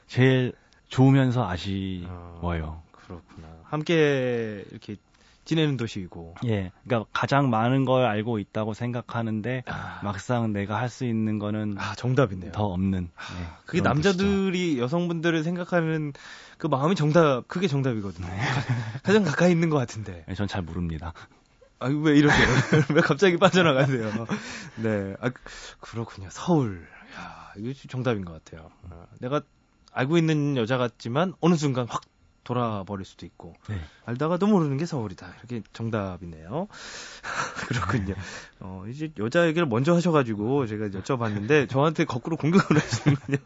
제일 0.08 0.54
좋으면서 0.90 1.48
아쉬워요. 1.48 2.84
그렇구나. 2.92 3.48
함께 3.64 4.64
이렇게 4.70 4.98
지내는 5.46 5.78
도시이고. 5.78 6.36
예, 6.46 6.72
그러니까 6.86 7.10
가장 7.14 7.50
많은 7.50 7.86
걸 7.86 8.06
알고 8.06 8.40
있다고 8.40 8.74
생각하는데 8.74 9.64
아, 9.68 10.00
막상 10.04 10.54
내가 10.54 10.78
할 10.80 10.90
수 10.90 11.06
있는 11.06 11.40
거는 11.40 11.76
아, 11.80 11.96
정답이네요. 11.96 12.52
더 12.52 12.66
없는. 12.66 13.10
예, 13.40 13.48
그게 13.66 13.82
그런 13.82 13.96
도시죠. 13.96 14.24
남자들이 14.26 14.80
여성분들을 14.80 15.44
생각하는 15.44 16.14
그 16.58 16.68
마음이 16.68 16.96
정답, 16.96 17.48
그게 17.48 17.68
정답이거든요. 17.68 18.28
가장 19.04 19.24
가까이 19.24 19.52
있는 19.52 19.70
것 19.70 19.78
같은데. 19.78 20.26
예, 20.30 20.34
전잘 20.34 20.62
모릅니다. 20.62 21.14
아, 21.80 21.88
왜 21.88 22.18
이러세요? 22.18 22.48
왜 22.96 23.02
갑자기 23.02 23.38
빠져나가세요? 23.38 24.10
네. 24.76 25.16
아, 25.20 25.30
그- 25.30 25.42
그렇군요. 25.82 26.28
서울. 26.32 26.88
야, 27.18 27.52
이거 27.58 27.74
정답인 27.90 28.24
것 28.24 28.44
같아요. 28.44 28.70
어, 28.84 29.06
내가 29.20 29.42
알고 29.92 30.18
있는 30.18 30.56
여자 30.58 30.78
같지만 30.78 31.34
어느 31.42 31.56
순간 31.56 31.86
확 31.90 32.02
돌아버릴 32.44 33.06
수도 33.06 33.26
있고. 33.26 33.54
네. 33.70 33.80
알다가도 34.06 34.48
모르는 34.48 34.78
게 34.78 34.86
서울이다. 34.86 35.34
이렇게 35.40 35.64
정답이네요. 35.74 36.68
그렇군요. 37.68 38.16
어, 38.60 38.84
이제 38.90 39.12
여자 39.20 39.48
얘기를 39.48 39.68
먼저 39.68 39.94
하셔가지고 39.94 40.68
제가 40.68 40.88
여쭤봤는데 40.90 41.70
저한테 41.70 42.06
거꾸로 42.06 42.38
공격을 42.38 42.76
하시는군요. 42.78 43.38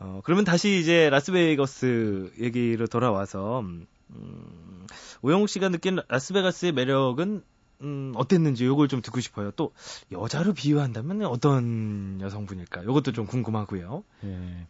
어, 0.00 0.20
그러면 0.24 0.44
다시 0.44 0.78
이제 0.78 1.10
라스베이거스 1.10 2.32
얘기로 2.40 2.86
돌아와서, 2.86 3.60
음, 3.60 3.86
오영욱 5.22 5.48
씨가 5.48 5.70
느낀 5.70 5.98
라스베가스의 6.08 6.72
매력은, 6.72 7.42
음, 7.80 8.12
어땠는지 8.16 8.64
요걸 8.64 8.88
좀 8.88 9.02
듣고 9.02 9.20
싶어요. 9.20 9.50
또, 9.52 9.72
여자로 10.12 10.52
비유한다면 10.52 11.24
어떤 11.24 12.20
여성분일까? 12.20 12.84
요것도 12.84 13.12
좀 13.12 13.26
궁금하고요. 13.26 14.04
예. 14.24 14.66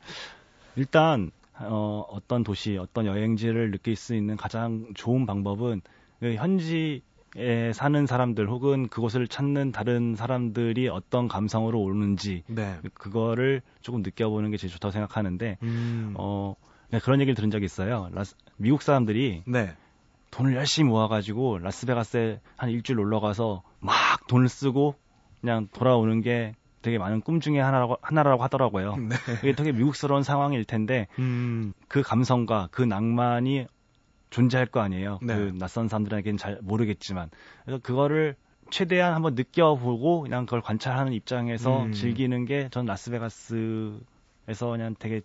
일단 0.76 1.30
어, 1.60 2.04
어떤 2.08 2.44
도시, 2.44 2.76
어떤 2.76 3.06
여행지를 3.06 3.70
느낄 3.70 3.96
수 3.96 4.14
있는 4.14 4.36
가장 4.36 4.86
좋은 4.94 5.26
방법은 5.26 5.80
그 6.20 6.34
현지에 6.34 7.72
사는 7.72 8.06
사람들 8.06 8.48
혹은 8.48 8.88
그곳을 8.88 9.28
찾는 9.28 9.72
다른 9.72 10.14
사람들이 10.16 10.88
어떤 10.88 11.28
감성으로 11.28 11.80
오는지 11.80 12.42
네. 12.46 12.78
그거를 12.94 13.62
조금 13.80 14.02
느껴보는 14.02 14.50
게 14.50 14.56
제일 14.56 14.72
좋다고 14.72 14.92
생각하는데 14.92 15.58
음, 15.62 16.14
어, 16.16 16.54
그냥 16.88 17.00
그런 17.04 17.20
얘기를 17.20 17.34
들은 17.34 17.50
적이 17.50 17.66
있어요. 17.66 18.08
라스- 18.12 18.36
미국 18.56 18.82
사람들이 18.82 19.42
네. 19.46 19.74
돈을 20.30 20.54
열심히 20.54 20.90
모아가지고 20.90 21.58
라스베가스에 21.58 22.40
한 22.56 22.70
일주일 22.70 22.96
놀러 22.96 23.20
가서 23.20 23.62
막 23.80 23.94
돈을 24.28 24.48
쓰고 24.48 24.94
그냥 25.40 25.68
돌아오는 25.72 26.20
게 26.20 26.54
되게 26.82 26.98
많은 26.98 27.20
꿈 27.20 27.40
중에 27.40 27.58
하나라고, 27.60 27.98
하나라고 28.02 28.42
하더라고요. 28.44 28.96
네. 28.96 29.16
이게 29.42 29.52
되게 29.54 29.72
미국스러운 29.72 30.22
상황일 30.22 30.64
텐데 30.64 31.06
음, 31.18 31.72
그 31.88 32.02
감성과 32.02 32.68
그 32.70 32.82
낭만이 32.82 33.66
존재할 34.30 34.66
거 34.66 34.80
아니에요. 34.80 35.18
네. 35.22 35.34
그 35.34 35.52
낯선 35.58 35.88
사람들에게는 35.88 36.36
잘 36.36 36.58
모르겠지만 36.62 37.30
그래서 37.64 37.80
그거를 37.82 38.36
최대한 38.70 39.14
한번 39.14 39.34
느껴보고 39.34 40.20
그냥 40.22 40.44
그걸 40.44 40.60
관찰하는 40.60 41.12
입장에서 41.14 41.84
음. 41.84 41.92
즐기는 41.92 42.44
게 42.44 42.68
전 42.70 42.84
라스베가스에서 42.86 44.66
그냥 44.70 44.94
되게 44.98 45.22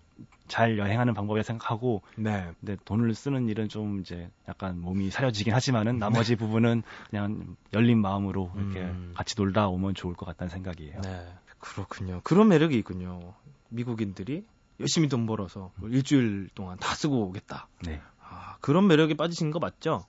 잘 0.47 0.77
여행하는 0.77 1.13
방법이라 1.13 1.43
생각하고 1.43 2.01
네. 2.15 2.45
근데 2.59 2.77
돈을 2.85 3.13
쓰는 3.15 3.47
일은 3.49 3.69
좀 3.69 3.99
이제 3.99 4.29
약간 4.47 4.79
몸이 4.79 5.09
사려지긴 5.09 5.53
하지만은 5.53 5.97
나머지 5.99 6.35
부분은 6.35 6.83
그냥 7.09 7.55
열린 7.73 7.99
마음으로 8.01 8.51
이렇게 8.55 8.81
음. 8.81 9.13
같이 9.15 9.35
놀다 9.37 9.67
오면 9.67 9.95
좋을 9.95 10.13
것 10.15 10.25
같다는 10.25 10.49
생각이에요. 10.49 11.01
네. 11.01 11.33
그렇군요. 11.63 12.19
그런 12.23 12.49
매력이 12.49 12.77
있군요. 12.77 13.33
미국인들이 13.69 14.45
열심히 14.81 15.07
돈 15.07 15.25
벌어서 15.25 15.71
일주일 15.81 16.49
동안 16.53 16.77
다 16.77 16.93
쓰고 16.93 17.27
오겠다. 17.27 17.67
네. 17.85 18.01
아, 18.21 18.57
그런 18.59 18.87
매력에 18.87 19.13
빠지신 19.13 19.51
거 19.51 19.59
맞죠? 19.59 20.05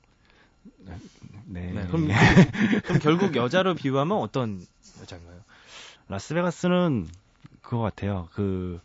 네. 0.79 0.99
네. 1.47 1.87
그럼, 1.87 2.09
그럼 2.83 2.99
결국 3.01 3.37
여자로 3.37 3.75
비유하면 3.75 4.19
어떤 4.19 4.61
여자인가요? 5.01 5.41
라스베가스는 6.09 7.07
그거 7.63 7.79
같아요. 7.79 8.29
그 8.33 8.81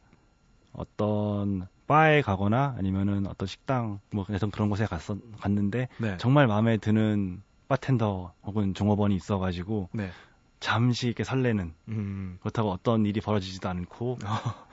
어떤 0.71 1.67
바에 1.87 2.21
가거나 2.21 2.75
아니면은 2.77 3.25
어떤 3.25 3.47
식당 3.47 3.99
뭐 4.11 4.25
그냥 4.25 4.51
그런 4.51 4.69
곳에 4.69 4.85
갔었 4.85 5.17
갔는데 5.39 5.87
네. 5.97 6.17
정말 6.17 6.45
마음에 6.45 6.77
드는 6.77 7.41
바텐더 7.67 8.33
혹은 8.43 8.73
종업원이 8.73 9.15
있어가지고 9.15 9.89
네. 9.93 10.11
잠시 10.59 11.07
이렇게 11.07 11.23
설레는 11.23 11.73
음. 11.89 12.37
그렇다고 12.41 12.71
어떤 12.71 13.05
일이 13.05 13.21
벌어지지도 13.21 13.69
않고 13.69 14.17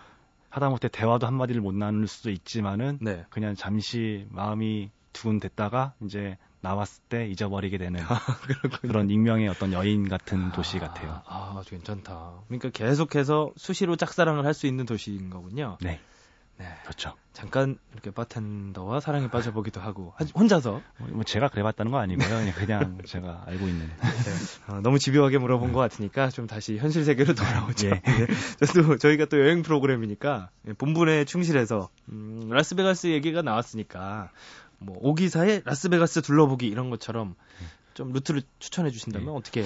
하다못해 0.50 0.88
대화도 0.88 1.26
한마디를 1.26 1.60
못 1.60 1.74
나눌 1.74 2.06
수도 2.08 2.30
있지만은 2.30 2.98
네. 3.00 3.24
그냥 3.30 3.54
잠시 3.54 4.26
마음이 4.30 4.90
두근댔다가 5.12 5.94
이제 6.02 6.36
나왔을 6.60 7.02
때 7.08 7.28
잊어버리게 7.28 7.78
되는 7.78 8.00
그런 8.82 9.08
익명의 9.10 9.48
어떤 9.48 9.72
여인 9.72 10.08
같은 10.08 10.50
도시 10.52 10.78
같아요. 10.78 11.22
아, 11.26 11.54
아주 11.58 11.70
괜찮다. 11.70 12.42
그러니까 12.48 12.70
계속해서 12.70 13.52
수시로 13.56 13.96
짝사랑을 13.96 14.44
할 14.44 14.54
수 14.54 14.66
있는 14.66 14.86
도시인 14.86 15.30
거군요. 15.30 15.76
네, 15.82 16.00
네. 16.58 16.66
그렇죠. 16.84 17.14
잠깐 17.34 17.78
이렇게 17.92 18.10
바텐더와 18.10 19.00
사랑에 19.00 19.28
빠져보기도 19.28 19.80
하고 19.80 20.14
하- 20.16 20.24
혼자서 20.34 20.80
뭐 21.10 21.22
제가 21.22 21.48
그래봤다는 21.48 21.92
거 21.92 21.98
아니고요. 21.98 22.26
그냥, 22.26 22.52
그냥 22.54 22.98
제가 23.06 23.44
알고 23.46 23.66
있는. 23.68 23.90
어, 24.68 24.80
너무 24.80 24.98
집요하게 24.98 25.36
물어본 25.38 25.72
것 25.72 25.78
같으니까 25.80 26.30
좀 26.30 26.46
다시 26.46 26.78
현실 26.78 27.04
세계로 27.04 27.34
돌아오죠. 27.36 27.88
예. 27.88 27.90
예. 28.06 28.66
저도 28.66 28.96
저희가 28.96 29.26
또 29.26 29.38
여행 29.38 29.60
프로그램이니까 29.62 30.48
예, 30.68 30.72
본분에 30.72 31.26
충실해서 31.26 31.90
음, 32.08 32.48
라스베가스 32.50 33.08
얘기가 33.08 33.42
나왔으니까 33.42 34.30
뭐 34.78 34.96
오기사에 35.00 35.60
라스베가스 35.66 36.22
둘러보기 36.22 36.66
이런 36.66 36.88
것처럼 36.88 37.34
좀 37.92 38.12
루트를 38.12 38.42
추천해 38.60 38.90
주신다면 38.90 39.34
어떻게 39.34 39.62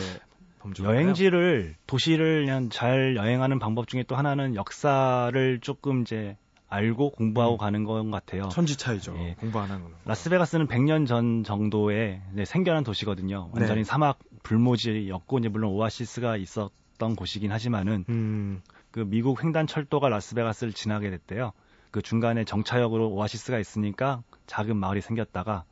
보면 0.59 0.75
좋을까요? 0.75 0.97
여행지를 0.97 1.76
도시를 1.87 2.44
그냥 2.47 2.68
잘 2.68 3.16
여행하는 3.16 3.59
방법 3.61 3.87
중에 3.88 4.02
또 4.09 4.16
하나는 4.16 4.54
역사를 4.56 5.59
조금 5.61 6.02
이제 6.02 6.37
알고 6.71 7.11
공부하고 7.11 7.57
음. 7.57 7.59
가는 7.59 7.85
것 7.85 8.09
같아요. 8.11 8.49
천지 8.49 8.77
차이죠. 8.79 9.15
예. 9.19 9.35
공부 9.39 9.59
안 9.59 9.71
하는 9.71 9.85
거. 9.85 9.91
라스베가스는 10.05 10.69
100년 10.69 11.07
전 11.07 11.43
정도에 11.45 12.23
이제 12.33 12.45
생겨난 12.45 12.85
도시거든요. 12.85 13.50
완전히 13.53 13.81
네. 13.81 13.85
사막 13.85 14.21
불모지였고 14.45 15.41
이제 15.41 15.49
물론 15.49 15.73
오아시스가 15.73 16.37
있었던 16.37 17.17
곳이긴 17.17 17.50
하지만은 17.53 18.05
음, 18.09 18.62
그 18.93 19.00
미국 19.00 19.43
횡단 19.43 19.67
철도가 19.67 20.09
라스베가스를 20.09 20.73
지나게 20.73 21.11
됐대요. 21.11 21.53
그 21.91 22.03
중간에 22.03 22.45
정차역으로 22.45 23.11
오아시스가 23.11 23.59
있으니까 23.59 24.23
작은 24.47 24.77
마을이 24.77 25.00
생겼다가 25.00 25.65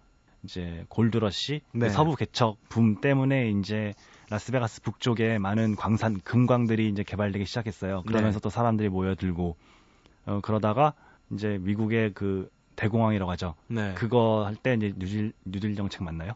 이제 0.43 0.85
골드러시 0.89 1.61
그 1.73 1.79
네. 1.79 1.91
서부 1.91 2.17
개척 2.17 2.57
붐 2.69 3.01
때문에 3.01 3.51
이제 3.51 3.95
라스베가스 4.31 4.83
북쪽에 4.83 5.39
많은 5.39 5.77
광산 5.77 6.21
금광들이 6.21 6.89
이제 6.89 7.05
개발되기 7.05 7.45
시작했어요. 7.45 8.03
그러면서 8.03 8.41
네. 8.41 8.43
또 8.43 8.51
사람들이 8.51 8.89
모여들고 8.89 9.57
어 10.29 10.41
그러다가 10.43 10.93
이제 11.33 11.59
미국의 11.61 12.13
그 12.15 12.51
대공황이라고 12.77 13.31
하죠. 13.33 13.55
네. 13.67 13.95
그거 13.95 14.45
할 14.47 14.55
때 14.57 14.75
이제 14.75 14.93
뉴딜 14.97 15.33
뉴딜 15.45 15.75
정책 15.75 16.03
맞나요? 16.05 16.33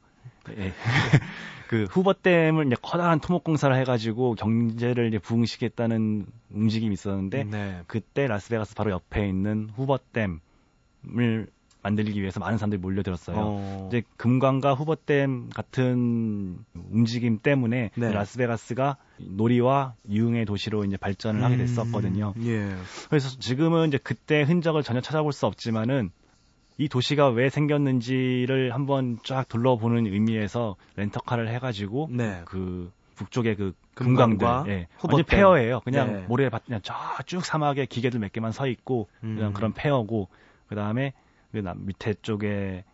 예. 0.56 0.72
그 1.68 1.84
후버댐을 1.84 2.66
이제 2.66 2.76
커다란 2.82 3.20
토목 3.20 3.44
공사를 3.44 3.74
해가지고 3.76 4.34
경제를 4.34 5.08
이제 5.08 5.18
부흥시켰다는 5.18 6.26
움직임이 6.50 6.92
있었는데 6.94 7.44
네. 7.44 7.80
그때 7.86 8.26
라스베가스 8.26 8.74
바로 8.74 8.90
옆에 8.90 9.28
있는 9.28 9.70
후버댐을 9.76 11.46
만들기 11.82 12.20
위해서 12.20 12.40
많은 12.40 12.58
사람들이 12.58 12.80
몰려들었어요. 12.80 13.36
어, 13.38 13.88
이제 13.88 14.02
금광과 14.16 14.74
후버댐 14.74 15.50
같은 15.50 16.58
움직임 16.90 17.38
때문에 17.38 17.90
네. 17.94 18.12
라스베가스가 18.12 18.96
놀이와 19.18 19.94
유흥의 20.08 20.44
도시로 20.44 20.84
이제 20.84 20.96
발전을 20.96 21.42
하게 21.42 21.56
됐었거든요. 21.56 22.34
음, 22.36 22.46
예. 22.46 22.68
그래서 23.08 23.28
지금은 23.38 23.88
이제 23.88 23.98
그때 24.02 24.42
흔적을 24.42 24.82
전혀 24.82 25.00
찾아볼 25.00 25.32
수 25.32 25.46
없지만은 25.46 26.10
이 26.78 26.88
도시가 26.88 27.28
왜 27.28 27.48
생겼는지를 27.48 28.72
한번 28.72 29.18
쫙 29.24 29.48
둘러보는 29.48 30.06
의미에서 30.06 30.76
렌터카를 30.96 31.48
해가지고 31.54 32.08
네. 32.10 32.42
그 32.44 32.90
북쪽의 33.16 33.56
그 33.56 33.74
금강과 33.94 34.36
금강들, 34.36 34.72
예. 34.72 34.88
완전 35.02 35.24
페어예요. 35.26 35.80
그냥 35.80 36.12
네. 36.12 36.24
모래 36.28 36.48
밭 36.48 36.64
그냥 36.64 36.80
저쭉 36.82 37.44
사막에 37.44 37.86
기계들 37.86 38.20
몇 38.20 38.32
개만 38.32 38.52
서 38.52 38.66
있고 38.66 39.08
그냥 39.20 39.48
음. 39.48 39.52
그런 39.52 39.72
페어고 39.72 40.28
그 40.68 40.74
다음에 40.74 41.12
밑에 41.52 42.14
쪽에 42.22 42.84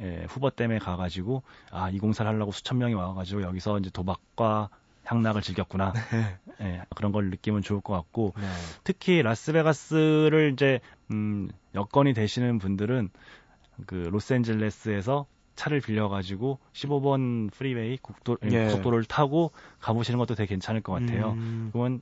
예, 0.00 0.26
후버댐에 0.28 0.78
가가지고 0.78 1.42
아 1.70 1.90
이 1.90 1.98
공사를 1.98 2.30
하려고 2.30 2.52
수천 2.52 2.78
명이 2.78 2.94
와가지고 2.94 3.42
여기서 3.42 3.78
이제 3.78 3.90
도박과 3.90 4.68
향락을 5.04 5.40
즐겼구나. 5.40 5.92
예, 6.60 6.82
그런 6.94 7.12
걸 7.12 7.30
느끼면 7.30 7.62
좋을 7.62 7.80
것 7.80 7.92
같고 7.94 8.34
네. 8.36 8.46
특히 8.84 9.22
라스베가스를 9.22 10.52
이제 10.52 10.80
음, 11.12 11.48
여건이 11.74 12.12
되시는 12.12 12.58
분들은 12.58 13.10
그 13.86 13.94
로스앤젤레스에서 13.94 15.26
차를 15.54 15.80
빌려가지고 15.80 16.58
15번 16.72 17.50
freeway 17.52 17.98
국도, 18.02 18.36
예. 18.44 18.64
고속도로를 18.64 19.04
타고 19.04 19.52
가보시는 19.80 20.18
것도 20.18 20.34
되게 20.34 20.48
괜찮을 20.48 20.80
것 20.82 20.92
같아요. 20.92 21.32
음, 21.32 21.70
그건 21.72 22.00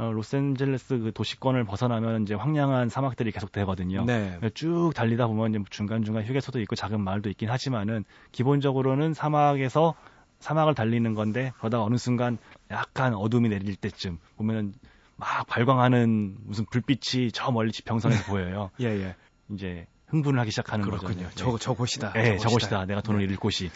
어, 0.00 0.12
로스앤젤레스 0.12 0.98
그 0.98 1.12
도시권을 1.12 1.64
벗어나면 1.64 2.22
이제 2.22 2.32
황량한 2.32 2.88
사막들이 2.88 3.32
계속 3.32 3.52
되거든요. 3.52 4.02
네. 4.06 4.38
쭉 4.54 4.92
달리다 4.94 5.26
보면 5.26 5.50
이제 5.50 5.62
중간중간 5.68 6.24
휴게소도 6.24 6.58
있고 6.62 6.74
작은 6.74 7.02
마을도 7.02 7.28
있긴 7.28 7.50
하지만은 7.50 8.06
기본적으로는 8.32 9.12
사막에서 9.12 9.94
사막을 10.38 10.74
달리는 10.74 11.12
건데 11.14 11.52
그러다가 11.58 11.84
어느 11.84 11.98
순간 11.98 12.38
약간 12.70 13.12
어둠이 13.12 13.50
내릴 13.50 13.76
때쯤 13.76 14.18
보면은 14.38 14.72
막 15.16 15.46
발광하는 15.46 16.36
무슨 16.46 16.64
불빛이 16.64 17.30
저 17.32 17.50
멀리 17.50 17.70
지평선에서 17.70 18.24
보여요. 18.24 18.70
예, 18.80 18.86
예. 18.86 19.14
이제 19.50 19.86
흥분을 20.10 20.38
하기 20.40 20.50
시작하는 20.50 20.84
그렇군요. 20.84 21.24
거죠. 21.24 21.30
저, 21.34 21.58
저곳이다. 21.58 22.12
네, 22.12 22.36
저곳이다. 22.36 22.86
내가 22.86 23.00
돈을 23.00 23.20
네. 23.20 23.24
잃을 23.24 23.36
곳이. 23.36 23.70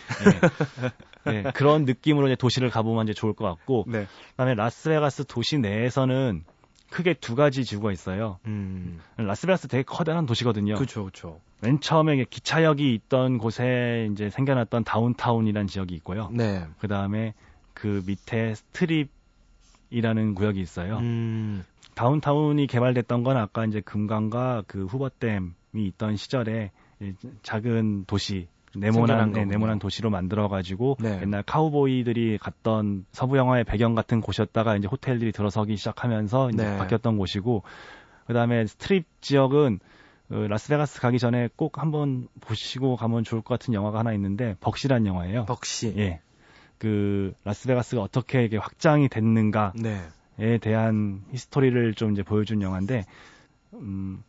네. 1.24 1.42
네, 1.42 1.50
그런 1.52 1.84
느낌으로 1.84 2.26
이제 2.28 2.36
도시를 2.36 2.70
가보면 2.70 3.04
이제 3.04 3.14
좋을 3.14 3.32
것 3.32 3.44
같고, 3.44 3.84
네. 3.88 4.06
그다음에 4.32 4.54
라스베가스 4.54 5.24
도시 5.26 5.58
내에서는 5.58 6.44
크게 6.90 7.14
두 7.14 7.34
가지 7.34 7.64
지구가 7.64 7.92
있어요. 7.92 8.38
음. 8.46 9.00
라스베가스 9.16 9.68
되게 9.68 9.82
커다란 9.82 10.26
도시거든요. 10.26 10.74
그렇죠, 10.74 11.02
그렇죠. 11.02 11.40
맨 11.60 11.80
처음에 11.80 12.24
기차역이 12.24 12.92
있던 12.94 13.38
곳에 13.38 14.08
이제 14.12 14.28
생겨났던 14.28 14.84
다운타운이라는 14.84 15.66
지역이 15.66 15.94
있고요. 15.96 16.28
네. 16.32 16.66
그 16.78 16.88
다음에 16.88 17.34
그 17.72 18.02
밑에 18.06 18.54
스트립이라는 18.54 20.34
구역이 20.34 20.60
있어요. 20.60 20.98
음. 20.98 21.64
다운타운이 21.94 22.66
개발됐던 22.66 23.22
건 23.22 23.36
아까 23.36 23.64
이제 23.64 23.80
금광과 23.80 24.64
그 24.66 24.84
후버댐이 24.84 25.50
있던 25.74 26.16
시절에 26.16 26.70
이 27.00 27.14
작은 27.42 28.04
도시 28.06 28.48
네모난 28.76 29.32
네. 29.32 29.44
네모난 29.44 29.78
도시로 29.78 30.10
만들어 30.10 30.48
가지고 30.48 30.96
네. 31.00 31.20
옛날 31.22 31.42
카우보이들이 31.42 32.38
갔던 32.38 33.06
서부 33.12 33.36
영화의 33.36 33.64
배경 33.64 33.94
같은 33.94 34.20
곳이었다가 34.20 34.76
이제 34.76 34.88
호텔들이 34.88 35.32
들어서기 35.32 35.76
시작하면서 35.76 36.50
이제 36.50 36.64
네. 36.64 36.76
바뀌었던 36.76 37.18
곳이고 37.18 37.62
그다음에 38.26 38.66
스트립 38.66 39.06
지역은 39.20 39.78
어, 40.30 40.36
라스베가스 40.48 41.00
가기 41.00 41.18
전에 41.18 41.48
꼭 41.54 41.78
한번 41.78 42.28
보시고 42.40 42.96
가면 42.96 43.24
좋을 43.24 43.42
것 43.42 43.58
같은 43.58 43.74
영화가 43.74 44.00
하나 44.00 44.12
있는데 44.14 44.56
벅시란 44.60 45.06
영화예요. 45.06 45.44
벅시. 45.44 45.94
예. 45.98 46.20
그 46.78 47.34
라스베가스가 47.44 48.02
어떻게 48.02 48.44
이게 48.44 48.56
확장이 48.56 49.08
됐는가 49.08 49.72
네. 49.76 50.00
에 50.38 50.58
대한 50.58 51.22
history를 51.30 51.94
좀 51.94 52.12
이제 52.12 52.24
보여준 52.24 52.60
영화인데, 52.60 53.04
음, 53.74 54.24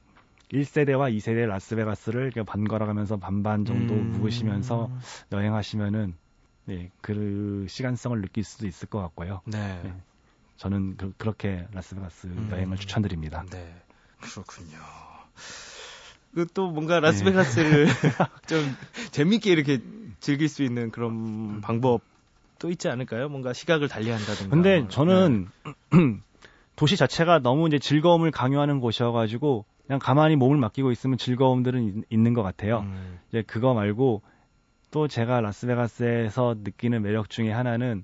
1세대와 0.55 1.09
2세대 1.09 1.45
라스베가스를 1.45 2.23
이렇게 2.23 2.43
번갈아 2.43 2.85
가면서 2.85 3.17
반반 3.17 3.65
정도 3.65 3.93
음. 3.95 4.11
묵으시면서 4.13 4.89
여행하시면은, 5.31 6.17
네, 6.65 6.89
그 7.01 7.65
시간성을 7.67 8.19
느낄 8.21 8.43
수도 8.43 8.65
있을 8.67 8.87
것 8.87 8.99
같고요. 9.01 9.41
네. 9.45 9.81
네. 9.83 9.93
저는 10.57 10.97
그, 10.97 11.13
렇게 11.19 11.67
라스베가스 11.73 12.27
음. 12.27 12.49
여행을 12.51 12.77
추천드립니다. 12.77 13.45
네. 13.51 13.75
그렇군요. 14.21 14.77
그또 16.33 16.69
뭔가 16.71 16.99
라스베가스를 16.99 17.85
좀 18.47 18.75
재밌게 19.11 19.51
이렇게 19.51 19.79
즐길 20.19 20.49
수 20.49 20.63
있는 20.63 20.91
그런 20.91 21.61
방법 21.61 22.01
또 22.59 22.69
있지 22.69 22.87
않을까요? 22.89 23.29
뭔가 23.29 23.53
시각을 23.53 23.87
달리한다든가. 23.87 24.49
근데 24.49 24.79
뭐. 24.79 24.89
저는 24.89 25.47
도시 26.75 26.97
자체가 26.97 27.39
너무 27.39 27.67
이제 27.67 27.79
즐거움을 27.79 28.31
강요하는 28.31 28.79
곳이어가지고 28.79 29.65
그냥 29.85 29.99
가만히 29.99 30.35
몸을 30.35 30.57
맡기고 30.57 30.91
있으면 30.91 31.17
즐거움들은 31.17 32.03
있, 32.09 32.19
는것 32.19 32.43
같아요. 32.43 32.79
음. 32.79 33.19
이제 33.29 33.43
그거 33.43 33.73
말고 33.73 34.21
또 34.91 35.07
제가 35.07 35.41
라스베가스에서 35.41 36.55
느끼는 36.63 37.01
매력 37.01 37.29
중에 37.29 37.51
하나는 37.51 38.03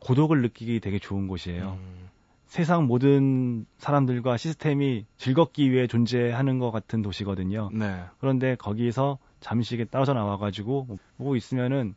고독을 0.00 0.42
느끼기 0.42 0.80
되게 0.80 0.98
좋은 0.98 1.28
곳이에요. 1.28 1.78
음. 1.80 2.08
세상 2.46 2.86
모든 2.86 3.64
사람들과 3.78 4.36
시스템이 4.36 5.06
즐겁기 5.16 5.70
위해 5.70 5.86
존재하는 5.86 6.58
것 6.58 6.72
같은 6.72 7.00
도시거든요. 7.00 7.70
네. 7.72 8.02
그런데 8.18 8.56
거기서 8.56 9.18
잠시 9.38 9.86
떨어져 9.88 10.14
나와가지고 10.14 10.98
보고 11.16 11.36
있으면은 11.36 11.94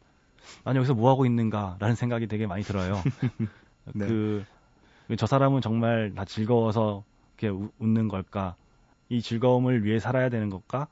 난 0.63 0.75
여기서 0.75 0.93
뭐 0.93 1.10
하고 1.10 1.25
있는가라는 1.25 1.95
생각이 1.95 2.27
되게 2.27 2.45
많이 2.45 2.62
들어요. 2.62 3.01
네. 3.95 4.06
그 4.06 4.45
저 5.17 5.26
사람은 5.26 5.62
정말 5.62 6.13
다 6.15 6.26
즐거워서 6.26 7.04
이렇게 7.38 7.49
우- 7.49 7.71
웃는 7.80 8.08
걸까? 8.08 8.56
이 9.10 9.21
즐거움을 9.21 9.84
위해 9.84 9.99
살아야 9.99 10.30
되는 10.30 10.49
걸까? 10.49 10.88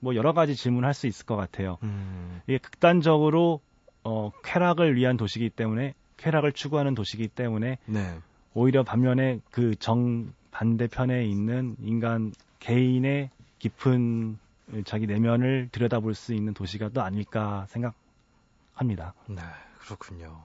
뭐 0.00 0.16
여러 0.16 0.32
가지 0.32 0.56
질문할 0.56 0.94
수 0.94 1.06
있을 1.06 1.26
것 1.26 1.36
같아요. 1.36 1.78
음. 1.84 2.40
이게 2.48 2.58
극단적으로 2.58 3.60
어, 4.02 4.32
쾌락을 4.42 4.96
위한 4.96 5.16
도시이기 5.16 5.50
때문에 5.50 5.94
쾌락을 6.16 6.52
추구하는 6.52 6.96
도시이기 6.96 7.28
때문에 7.28 7.78
네. 7.86 8.18
오히려 8.52 8.82
반면에 8.82 9.38
그 9.52 9.76
정 9.76 10.32
반대편에 10.50 11.24
있는 11.24 11.76
인간 11.80 12.32
개인의 12.58 13.30
깊은 13.60 14.38
자기 14.84 15.06
내면을 15.06 15.68
들여다볼 15.70 16.14
수 16.14 16.34
있는 16.34 16.52
도시가 16.52 16.88
또 16.90 17.00
아닐까 17.02 17.66
생각합니다. 17.68 19.14
네, 19.28 19.40
그렇군요. 19.78 20.42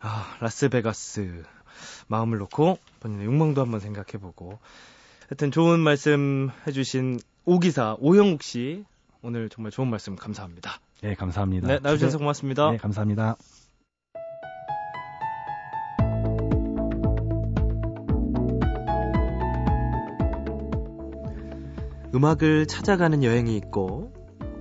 아, 0.00 0.36
라스베가스. 0.40 1.44
마음을 2.08 2.38
놓고 2.38 2.78
본인의 3.00 3.26
욕망도 3.26 3.60
한번 3.60 3.80
생각해보고. 3.80 4.58
하여튼 5.28 5.50
좋은 5.50 5.80
말씀 5.80 6.50
해주신 6.66 7.20
오기사 7.44 7.96
오영욱 8.00 8.42
씨. 8.42 8.84
오늘 9.22 9.48
정말 9.48 9.70
좋은 9.70 9.88
말씀 9.88 10.16
감사합니다. 10.16 10.80
네, 11.02 11.14
감사합니다. 11.14 11.68
네, 11.68 11.78
나와주셔서 11.82 12.18
고맙습니다. 12.18 12.70
네, 12.70 12.76
감사합니다. 12.78 13.36
음악을 22.12 22.66
찾아가는 22.66 23.22
여행이 23.22 23.56
있고, 23.58 24.12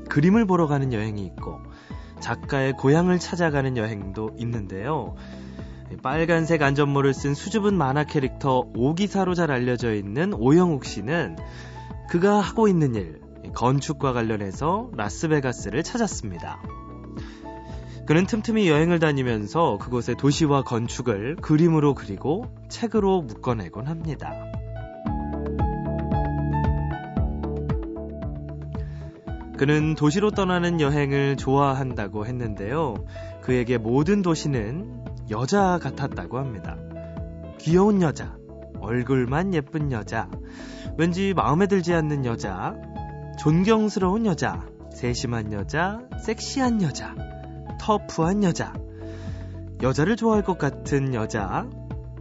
그림을 0.10 0.46
보러 0.46 0.68
가는 0.68 0.94
여행이 0.94 1.26
있고, 1.26 1.60
작가의 2.20 2.74
고향을 2.74 3.18
찾아가는 3.20 3.76
여행도 3.76 4.36
있는데요. 4.38 5.16
빨간색 5.98 6.62
안전모를 6.62 7.14
쓴 7.14 7.34
수줍은 7.34 7.74
만화 7.74 8.04
캐릭터 8.04 8.70
오기사로 8.76 9.34
잘 9.34 9.52
알려져 9.52 9.94
있는 9.94 10.34
오영욱 10.34 10.86
씨는 10.86 11.38
그가 12.10 12.40
하고 12.40 12.68
있는 12.68 12.96
일, 12.96 13.22
건축과 13.54 14.14
관련해서 14.14 14.92
라스베가스를 14.96 15.84
찾았습니다. 15.84 16.62
그는 18.06 18.26
틈틈이 18.26 18.68
여행을 18.70 19.00
다니면서 19.00 19.78
그곳의 19.78 20.16
도시와 20.18 20.64
건축을 20.64 21.36
그림으로 21.36 21.94
그리고 21.94 22.46
책으로 22.68 23.22
묶어내곤 23.22 23.88
합니다. 23.88 24.34
그는 29.58 29.94
도시로 29.94 30.32
떠나는 30.32 30.80
여행을 30.80 31.36
좋아한다고 31.36 32.26
했는데요. 32.26 32.96
그에게 33.42 33.78
모든 33.78 34.22
도시는 34.22 35.09
여자 35.30 35.80
같았다고 35.80 36.38
합니다. 36.38 36.78
귀여운 37.60 38.02
여자, 38.02 38.36
얼굴만 38.80 39.54
예쁜 39.54 39.92
여자, 39.92 40.30
왠지 40.98 41.34
마음에 41.34 41.68
들지 41.68 41.94
않는 41.94 42.26
여자, 42.26 42.76
존경스러운 43.40 44.26
여자, 44.26 44.68
세심한 44.92 45.54
여자, 45.54 46.02
섹시한 46.26 46.82
여자, 46.82 47.16
터프한 47.80 48.44
여자, 48.44 48.74
여자를 49.82 50.16
좋아할 50.16 50.44
것 50.44 50.58
같은 50.58 51.14
여자, 51.14 51.70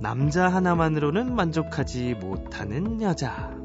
남자 0.00 0.48
하나만으로는 0.48 1.34
만족하지 1.34 2.14
못하는 2.14 3.02
여자. 3.02 3.56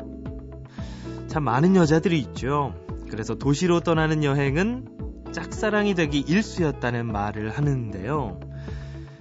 참 1.27 1.43
많은 1.43 1.75
여자들이 1.75 2.19
있죠. 2.19 2.73
그래서 3.10 3.36
도시로 3.36 3.82
떠나는 3.82 4.23
여행은 4.23 5.32
짝사랑이 5.32 5.93
되기 5.93 6.19
일쑤였다는 6.19 7.12
말을 7.12 7.51
하는데요. 7.51 8.39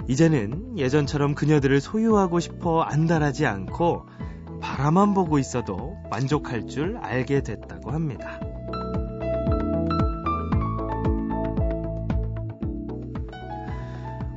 이제는 0.08 0.78
예전처럼 0.78 1.34
그녀들을 1.34 1.80
소유하고 1.80 2.40
싶어 2.40 2.82
안달하지 2.82 3.46
않고 3.46 4.06
바라만 4.60 5.14
보고 5.14 5.38
있어도 5.38 5.96
만족할 6.10 6.66
줄 6.66 6.96
알게 6.98 7.42
됐다고 7.42 7.90
합니다. 7.90 8.40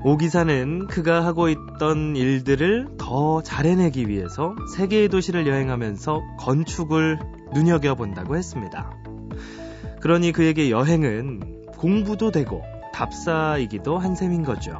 오 0.03 0.17
기사는 0.17 0.85
그가 0.85 1.25
하고 1.25 1.49
있던 1.49 2.15
일들을 2.15 2.89
더 2.99 3.41
잘해내기 3.41 4.07
위해서 4.07 4.55
세계의 4.75 5.09
도시를 5.09 5.47
여행하면서 5.47 6.21
건축을 6.37 7.17
눈여겨본다고 7.55 8.37
했습니다. 8.37 8.91
그러니 10.01 10.31
그에게 10.31 10.69
여행은 10.69 11.65
공부도 11.77 12.29
되고 12.29 12.61
답사이기도 12.93 13.97
한 13.97 14.13
셈인 14.13 14.43
거죠. 14.43 14.79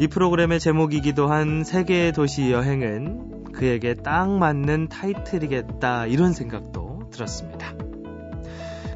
이 0.00 0.08
프로그램의 0.08 0.60
제목이기도 0.60 1.28
한 1.28 1.62
세계의 1.62 2.12
도시 2.12 2.50
여행은 2.50 3.52
그에게 3.52 3.92
딱 3.92 4.30
맞는 4.30 4.88
타이틀이겠다 4.88 6.06
이런 6.06 6.32
생각도 6.32 7.10
들었습니다. 7.12 7.74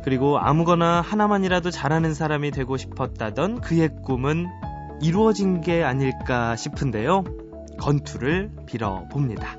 그리고 0.03 0.39
아무거나 0.39 1.03
하나만이라도 1.03 1.71
잘하는 1.71 2.15
사람이 2.15 2.53
되고 2.53 2.79
싶었다던 2.79 3.61
그의 3.61 3.91
꿈은 4.03 4.47
이루어진 5.03 5.61
게 5.61 5.83
아닐까 5.85 6.57
싶은데요. 6.57 7.25
건투를 7.79 8.51
빌어 8.65 9.07
봅니다. 9.11 9.59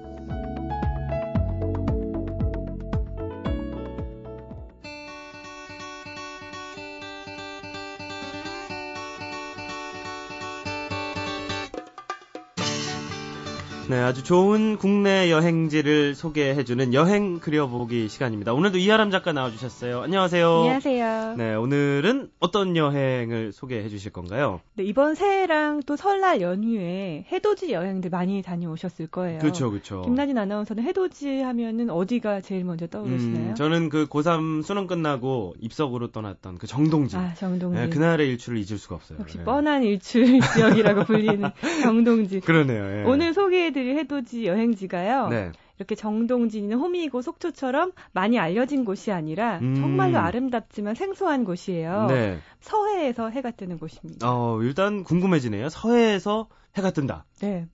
네, 13.87 13.97
아주 13.99 14.23
좋은 14.23 14.77
국내 14.77 15.29
여행지를 15.29 16.15
소개해주는 16.15 16.95
여행 16.95 17.39
그려보기 17.39 18.07
시간입니다. 18.09 18.51
오늘도 18.51 18.79
이하람 18.79 19.11
작가 19.11 19.31
나와주셨어요. 19.31 20.01
안녕하세요. 20.01 20.49
안녕하세요. 20.61 21.35
네. 21.37 21.49
네, 21.51 21.55
오늘은 21.55 22.29
어떤 22.39 22.75
여행을 22.75 23.51
소개해 23.51 23.87
주실 23.89 24.11
건가요? 24.11 24.59
이번 24.79 25.13
새해랑 25.13 25.81
또 25.85 25.95
설날 25.95 26.41
연휴에 26.41 27.25
해돋이 27.31 27.73
여행들 27.73 28.09
많이 28.09 28.41
다녀오셨을 28.41 29.05
거예요. 29.05 29.37
그렇죠, 29.37 29.69
그렇죠. 29.69 30.01
김나진 30.01 30.39
아나운서는 30.39 30.83
해돋이 30.83 31.43
하면은 31.43 31.91
어디가 31.91 32.41
제일 32.41 32.63
먼저 32.63 32.87
떠오르시나요? 32.87 33.49
음, 33.49 33.55
저는 33.55 33.89
그 33.89 34.07
고3 34.07 34.63
수능 34.63 34.87
끝나고 34.87 35.53
입석으로 35.59 36.07
떠났던 36.11 36.57
그 36.57 36.65
정동진. 36.65 37.19
아, 37.19 37.35
정동진. 37.35 37.79
네, 37.83 37.89
그날의 37.89 38.29
일출을 38.29 38.57
잊을 38.57 38.79
수가 38.79 38.95
없어요. 38.95 39.19
역시 39.19 39.37
네. 39.37 39.43
뻔한 39.43 39.83
일출 39.83 40.39
지역이라고 40.41 41.03
불리는 41.05 41.51
정동진. 41.83 42.41
그러네요. 42.41 43.01
예. 43.01 43.03
오늘 43.03 43.35
소개 43.35 43.74
해드릴 43.75 43.97
해돋이 43.97 44.45
여행지가요. 44.45 45.27
네. 45.27 45.51
이렇게 45.77 45.95
정동진이는 45.95 46.77
호미이고 46.77 47.21
속초처럼 47.21 47.91
많이 48.13 48.39
알려진 48.39 48.85
곳이 48.85 49.11
아니라 49.11 49.59
음. 49.61 49.75
정말로 49.75 50.19
아름답지만 50.19 50.95
생소한 50.95 51.43
곳이에요. 51.43 52.07
네. 52.07 52.39
서해에서 52.61 53.29
해가 53.29 53.51
뜨는 53.51 53.77
곳입니다. 53.77 54.31
어, 54.31 54.61
일단 54.61 55.03
궁금해지네요. 55.03 55.67
서해에서 55.67 56.47
해가 56.77 56.91
뜬다. 56.91 57.25
네. 57.41 57.67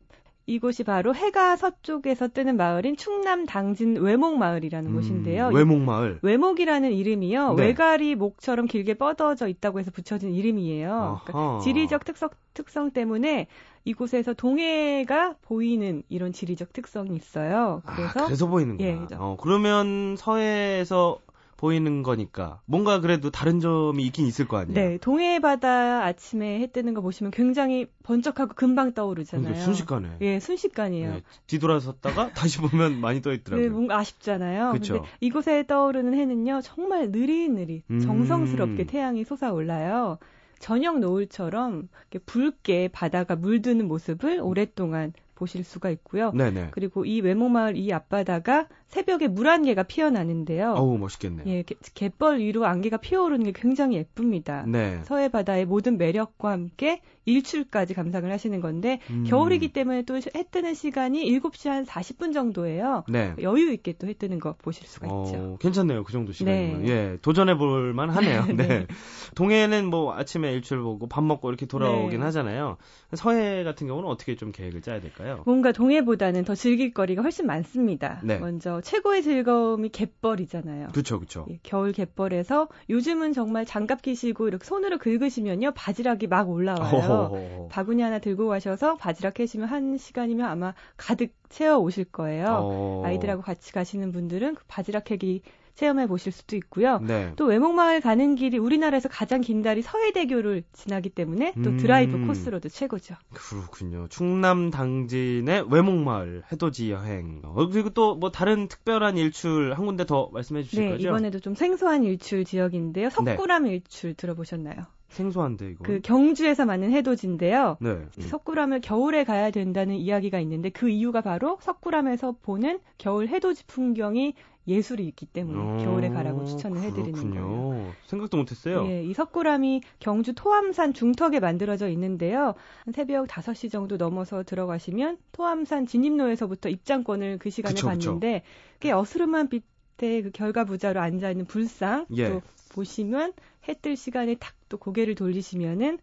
이곳이 0.46 0.84
바로 0.84 1.14
해가 1.14 1.56
서쪽에서 1.56 2.30
뜨는 2.30 2.58
마을인 2.58 2.98
충남 2.98 3.46
당진 3.46 3.98
외목 3.98 4.38
마을이라는 4.38 4.94
곳인데요. 4.94 5.50
음, 5.50 5.56
외목 5.56 5.80
마을. 5.80 6.20
외목이라는 6.22 6.92
이름이요. 6.92 7.54
네. 7.54 7.68
외가리 7.68 8.16
목처럼 8.16 8.66
길게 8.66 8.96
뻗어져 8.96 9.48
있다고 9.48 9.80
해서 9.80 9.92
붙여진 9.92 10.34
이름이에요. 10.34 11.22
그러니까. 11.26 11.60
지리적 11.64 12.06
특성, 12.06 12.30
특성 12.54 12.92
때문에 12.92 13.48
이곳에서 13.86 14.34
동해가 14.34 15.36
보이는 15.42 16.04
이런 16.10 16.34
지리적 16.34 16.74
특성이 16.74 17.16
있어요. 17.16 17.82
그래서 17.86 18.20
아, 18.22 18.26
그래서 18.26 18.48
보이는구나. 18.48 18.90
예, 18.90 18.98
그죠. 18.98 19.18
어, 19.20 19.38
그러면 19.40 20.16
서해에서 20.18 21.20
보이는 21.62 22.02
거니까 22.02 22.60
뭔가 22.66 23.00
그래도 23.02 23.30
다른 23.30 23.60
점이 23.60 24.04
있긴 24.08 24.26
있을 24.26 24.48
거 24.48 24.58
아니에요. 24.58 24.74
네, 24.74 24.98
동해 24.98 25.40
바다 25.40 26.04
아침에 26.04 26.60
해 26.60 26.66
뜨는 26.66 26.96
거 26.96 27.02
보시면 27.02 27.30
굉장히 27.32 27.86
번쩍하고 28.02 28.56
금방 28.56 28.96
떠오르잖아요. 28.96 29.44
그러니까 29.44 29.64
순식간에. 29.64 30.18
예, 30.22 30.40
순식간이에요. 30.40 31.14
네, 31.14 31.22
뒤돌아섰다가 31.46 32.34
다시 32.34 32.58
보면 32.58 33.00
많이 33.00 33.22
떠 33.22 33.32
있더라고요. 33.32 33.64
네, 33.64 33.72
뭔가 33.72 34.00
아쉽잖아요. 34.00 34.72
근데 34.72 35.02
이곳에 35.20 35.68
떠오르는 35.68 36.16
해는요, 36.16 36.62
정말 36.64 37.12
느릿느릿, 37.12 37.84
음. 37.92 38.00
정성스럽게 38.00 38.86
태양이 38.86 39.24
솟아올라요. 39.24 40.18
저녁 40.58 41.00
노을처럼 41.00 41.90
이렇게 42.10 42.26
붉게 42.26 42.88
바다가 42.88 43.36
물드는 43.36 43.88
모습을 43.88 44.40
오랫동안 44.42 45.14
보실 45.36 45.64
수가 45.64 45.92
있고요. 45.92 46.32
네네. 46.32 46.70
그리고 46.72 47.06
이 47.06 47.22
외목마을 47.22 47.78
이 47.78 47.94
앞바다가 47.94 48.68
새벽에 48.92 49.28
물 49.28 49.48
안개가 49.48 49.84
피어나는데요. 49.84 50.74
어우, 50.78 50.98
멋있겠네요. 50.98 51.46
예, 51.48 51.64
개- 51.64 51.76
갯벌 51.96 52.40
위로 52.40 52.66
안개가 52.66 52.98
피어오르는 52.98 53.46
게 53.46 53.52
굉장히 53.56 53.96
예쁩니다. 53.98 54.66
네. 54.68 55.00
서해 55.06 55.30
바다의 55.30 55.66
모든 55.66 55.98
매력과 55.98 56.52
함께 56.52 57.02
일출까지 57.26 57.94
감상을 57.94 58.30
하시는 58.32 58.60
건데 58.62 59.00
음. 59.10 59.24
겨울이기 59.28 59.72
때문에 59.74 60.04
또 60.04 60.16
해 60.16 60.44
뜨는 60.52 60.74
시간이 60.74 61.24
7시 61.40 61.70
한 61.70 61.86
40분 61.86 62.34
정도예요. 62.34 63.06
네. 63.08 63.34
여유 63.42 63.72
있게 63.72 63.94
또 63.94 64.08
해 64.08 64.14
뜨는 64.14 64.40
거 64.40 64.54
보실 64.62 64.86
수가 64.88 65.08
있죠. 65.08 65.38
어, 65.54 65.58
괜찮네요. 65.60 66.04
그 66.04 66.12
정도 66.12 66.34
시간이면. 66.34 66.84
네. 66.84 66.90
예, 66.92 67.18
도전해 67.22 67.56
볼 67.58 67.94
만 67.94 68.10
하네요. 68.10 68.46
네. 68.58 68.68
네. 68.68 68.88
동해는 69.36 69.86
뭐 69.88 70.14
아침에 70.16 70.52
일출 70.54 70.82
보고 70.82 71.08
밥 71.08 71.24
먹고 71.24 71.48
이렇게 71.50 71.66
돌아오긴 71.66 72.20
네. 72.20 72.26
하잖아요. 72.26 72.78
서해 73.14 73.64
같은 73.64 73.88
경우는 73.88 74.10
어떻게 74.10 74.36
좀 74.36 74.52
계획을 74.52 74.82
짜야 74.82 75.00
될까요? 75.00 75.44
뭔가 75.46 75.72
동해보다는 75.72 76.44
더 76.44 76.56
즐길 76.56 76.94
거리가 76.94 77.22
훨씬 77.22 77.46
많습니다. 77.46 78.20
네. 78.24 78.38
먼저 78.40 78.81
최고의 78.82 79.24
즐거움이 79.24 79.90
갯벌이잖아요. 79.90 80.90
그렇죠, 80.92 81.20
그렇죠. 81.20 81.46
예, 81.50 81.60
겨울 81.64 81.92
갯벌에서 81.92 82.68
요즘은 82.90 83.34
정말 83.34 83.66
장갑 83.66 84.02
끼시고 84.02 84.48
이렇게 84.48 84.66
손으로 84.66 84.98
긁으시면요 84.98 85.72
바지락이 85.76 86.28
막 86.28 86.50
올라와요. 86.50 87.68
바구니 87.70 88.02
하나 88.02 88.20
들고 88.20 88.48
가셔서 88.48 88.96
바지락 88.96 89.36
캐시면 89.36 89.68
한 89.68 89.98
시간이면 89.98 90.46
아마 90.46 90.74
가득 90.98 91.34
채워 91.50 91.78
오실 91.78 92.06
거예요. 92.06 92.46
어. 92.50 93.02
아이들하고 93.06 93.42
같이 93.42 93.72
가시는 93.72 94.12
분들은 94.12 94.56
그 94.56 94.64
바지락 94.68 95.06
캐기 95.06 95.42
체험해 95.76 96.08
보실 96.08 96.32
수도 96.32 96.56
있고요. 96.56 97.00
네. 97.00 97.34
또 97.36 97.46
외목마을 97.46 98.02
가는 98.02 98.36
길이 98.36 98.58
우리나라에서 98.58 99.10
가장 99.10 99.42
긴 99.42 99.62
다리 99.62 99.82
서해대교를 99.82 100.64
지나기 100.74 101.10
때문에 101.10 101.54
또 101.64 101.72
음. 101.72 101.78
드라이브 101.78 102.26
코스로도 102.26 102.70
최고죠. 102.70 103.16
그렇군요. 103.34 104.08
충남 104.10 104.70
당진의 104.70 105.66
외목마을 105.72 106.44
해돋이 106.52 106.92
여행. 106.92 107.42
어, 107.44 107.68
그리고 107.68 107.90
또 107.90 108.12
뭐 108.22 108.30
다른 108.32 108.68
특별한 108.68 109.18
일출 109.18 109.74
한 109.74 109.86
군데 109.86 110.06
더 110.06 110.30
말씀해 110.32 110.64
주실 110.64 110.86
네, 110.86 110.92
거죠? 110.92 111.08
이번에도 111.10 111.40
좀 111.40 111.56
생소한 111.56 112.04
일출 112.04 112.46
지역인데요. 112.46 113.10
석굴암 113.10 113.66
일출 113.68 114.14
들어보셨나요? 114.14 114.76
생소한데 115.08 115.72
이거. 115.72 115.84
그 115.84 116.00
경주에서 116.02 116.66
맞는 116.66 116.92
해돋인데요. 116.92 117.78
네. 117.82 117.90
음. 117.90 118.10
석굴암을 118.20 118.82
겨울에 118.82 119.24
가야 119.24 119.52
된다는 119.52 119.96
이야기가 119.96 120.40
있는데 120.40 120.70
그 120.70 120.88
이유가 120.90 121.22
바로 121.22 121.58
석굴암에서 121.62 122.36
보는 122.44 122.80
겨울 122.98 123.28
해돋이 123.28 123.56
풍경이 123.68 124.36
예술이 124.68 125.08
있기 125.08 125.26
때문에 125.26 125.58
어, 125.60 125.84
겨울에 125.84 126.10
가라고 126.10 126.44
추천을 126.44 126.82
해드리는 126.84 127.12
그렇군요. 127.14 127.42
거예요. 127.48 127.96
생각도 128.06 128.38
못했어요. 128.38 128.86
예, 128.88 129.04
이 129.04 129.14
석굴암이 129.14 129.82
경주 130.00 130.34
토암산 130.34 130.94
중턱에 130.94 131.40
만들어져 131.40 131.90
있는데요. 131.90 132.54
한 132.86 132.94
새벽 132.94 133.28
5시 133.28 133.72
정도 133.72 133.98
넘어서 133.98 134.44
들어가시면 134.44 135.18
토암산 135.32 135.88
진입로에서부터 135.88 136.70
입장권을 136.70 137.38
그 137.40 137.50
시간에 137.50 137.74
그쵸, 137.74 137.88
그쵸. 137.90 138.20
받는데 138.20 138.44
꽤 138.80 138.92
어스름한 138.92 139.50
빛에 139.50 140.22
그 140.22 140.32
결과 140.32 140.64
부자로 140.66 141.00
앉아 141.02 141.32
있는 141.32 141.46
불상 141.46 142.06
예. 142.18 142.30
또 142.30 142.42
보시면 142.70 143.34
해 143.68 143.74
뜰 143.74 143.96
시간에 143.98 144.36
탁 144.36 144.54
또 144.70 144.78
고개를 144.78 145.16
돌리시면은 145.16 146.00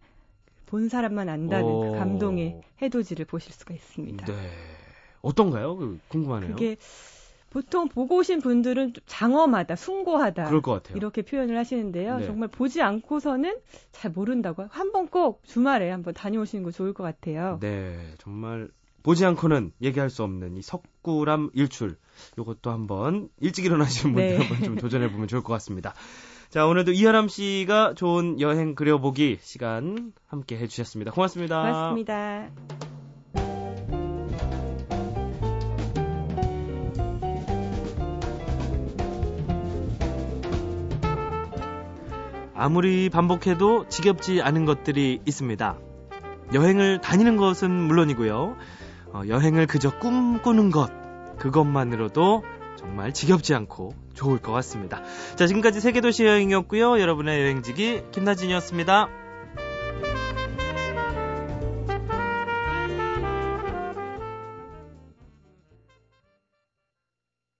본 0.67 0.89
사람만 0.89 1.27
안다는 1.29 1.75
오. 1.75 1.79
그 1.79 1.89
감동의 1.91 2.61
해돋이를 2.81 3.25
보실 3.25 3.51
수가 3.51 3.73
있습니다. 3.73 4.25
네. 4.27 4.51
어떤가요? 5.21 5.75
그 5.75 5.99
궁금하네요. 6.07 6.51
그게 6.51 6.75
보통 7.49 7.87
보고 7.87 8.17
오신 8.17 8.41
분들은 8.41 8.93
좀 8.93 9.03
장엄하다, 9.07 9.75
숭고하다 9.75 10.45
그럴 10.45 10.61
것 10.61 10.73
같아요. 10.73 10.97
이렇게 10.97 11.21
표현을 11.21 11.57
하시는데요. 11.57 12.17
네. 12.17 12.25
정말 12.25 12.49
보지 12.49 12.81
않고서는 12.81 13.57
잘 13.91 14.11
모른다고. 14.11 14.67
한번 14.69 15.07
꼭 15.07 15.41
주말에 15.45 15.89
한번 15.89 16.13
다녀오시는 16.13 16.63
거 16.63 16.71
좋을 16.71 16.93
것 16.93 17.03
같아요. 17.03 17.57
네, 17.61 18.13
정말 18.19 18.69
보지 19.03 19.25
않고는 19.25 19.71
얘기할 19.81 20.09
수 20.09 20.23
없는 20.23 20.57
이 20.57 20.61
석굴암 20.61 21.51
일출. 21.53 21.97
요것도 22.37 22.69
한번 22.69 23.29
일찍 23.39 23.65
일어나시는 23.65 24.13
분들 24.13 24.37
네. 24.37 24.37
한번 24.37 24.63
좀 24.63 24.75
도전해 24.75 25.11
보면 25.11 25.27
좋을 25.27 25.41
것 25.41 25.53
같습니다. 25.53 25.93
자, 26.49 26.65
오늘도 26.65 26.91
이하람 26.91 27.27
씨가 27.27 27.93
좋은 27.95 28.41
여행 28.41 28.75
그려보기 28.75 29.37
시간 29.41 30.13
함께 30.27 30.57
해주셨습니다. 30.57 31.11
고맙습니다. 31.11 31.61
고맙습니다. 31.61 32.88
아무리 42.61 43.09
반복해도 43.09 43.87
지겹지 43.87 44.41
않은 44.41 44.65
것들이 44.65 45.21
있습니다. 45.25 45.77
여행을 46.53 46.99
다니는 46.99 47.37
것은 47.37 47.71
물론이고요. 47.71 48.57
어, 49.13 49.21
여행을 49.29 49.65
그저 49.65 49.97
꿈꾸는 49.97 50.69
것, 50.69 50.91
그것만으로도 51.37 52.43
정말 52.75 53.13
지겹지 53.13 53.55
않고 53.55 53.95
좋을 54.13 54.39
것 54.39 54.51
같습니다. 54.51 55.01
자, 55.37 55.47
지금까지 55.47 55.79
세계도시 55.79 56.25
여행이었고요. 56.25 56.99
여러분의 56.99 57.39
여행지기 57.39 58.03
김나진이었습니다. 58.11 59.07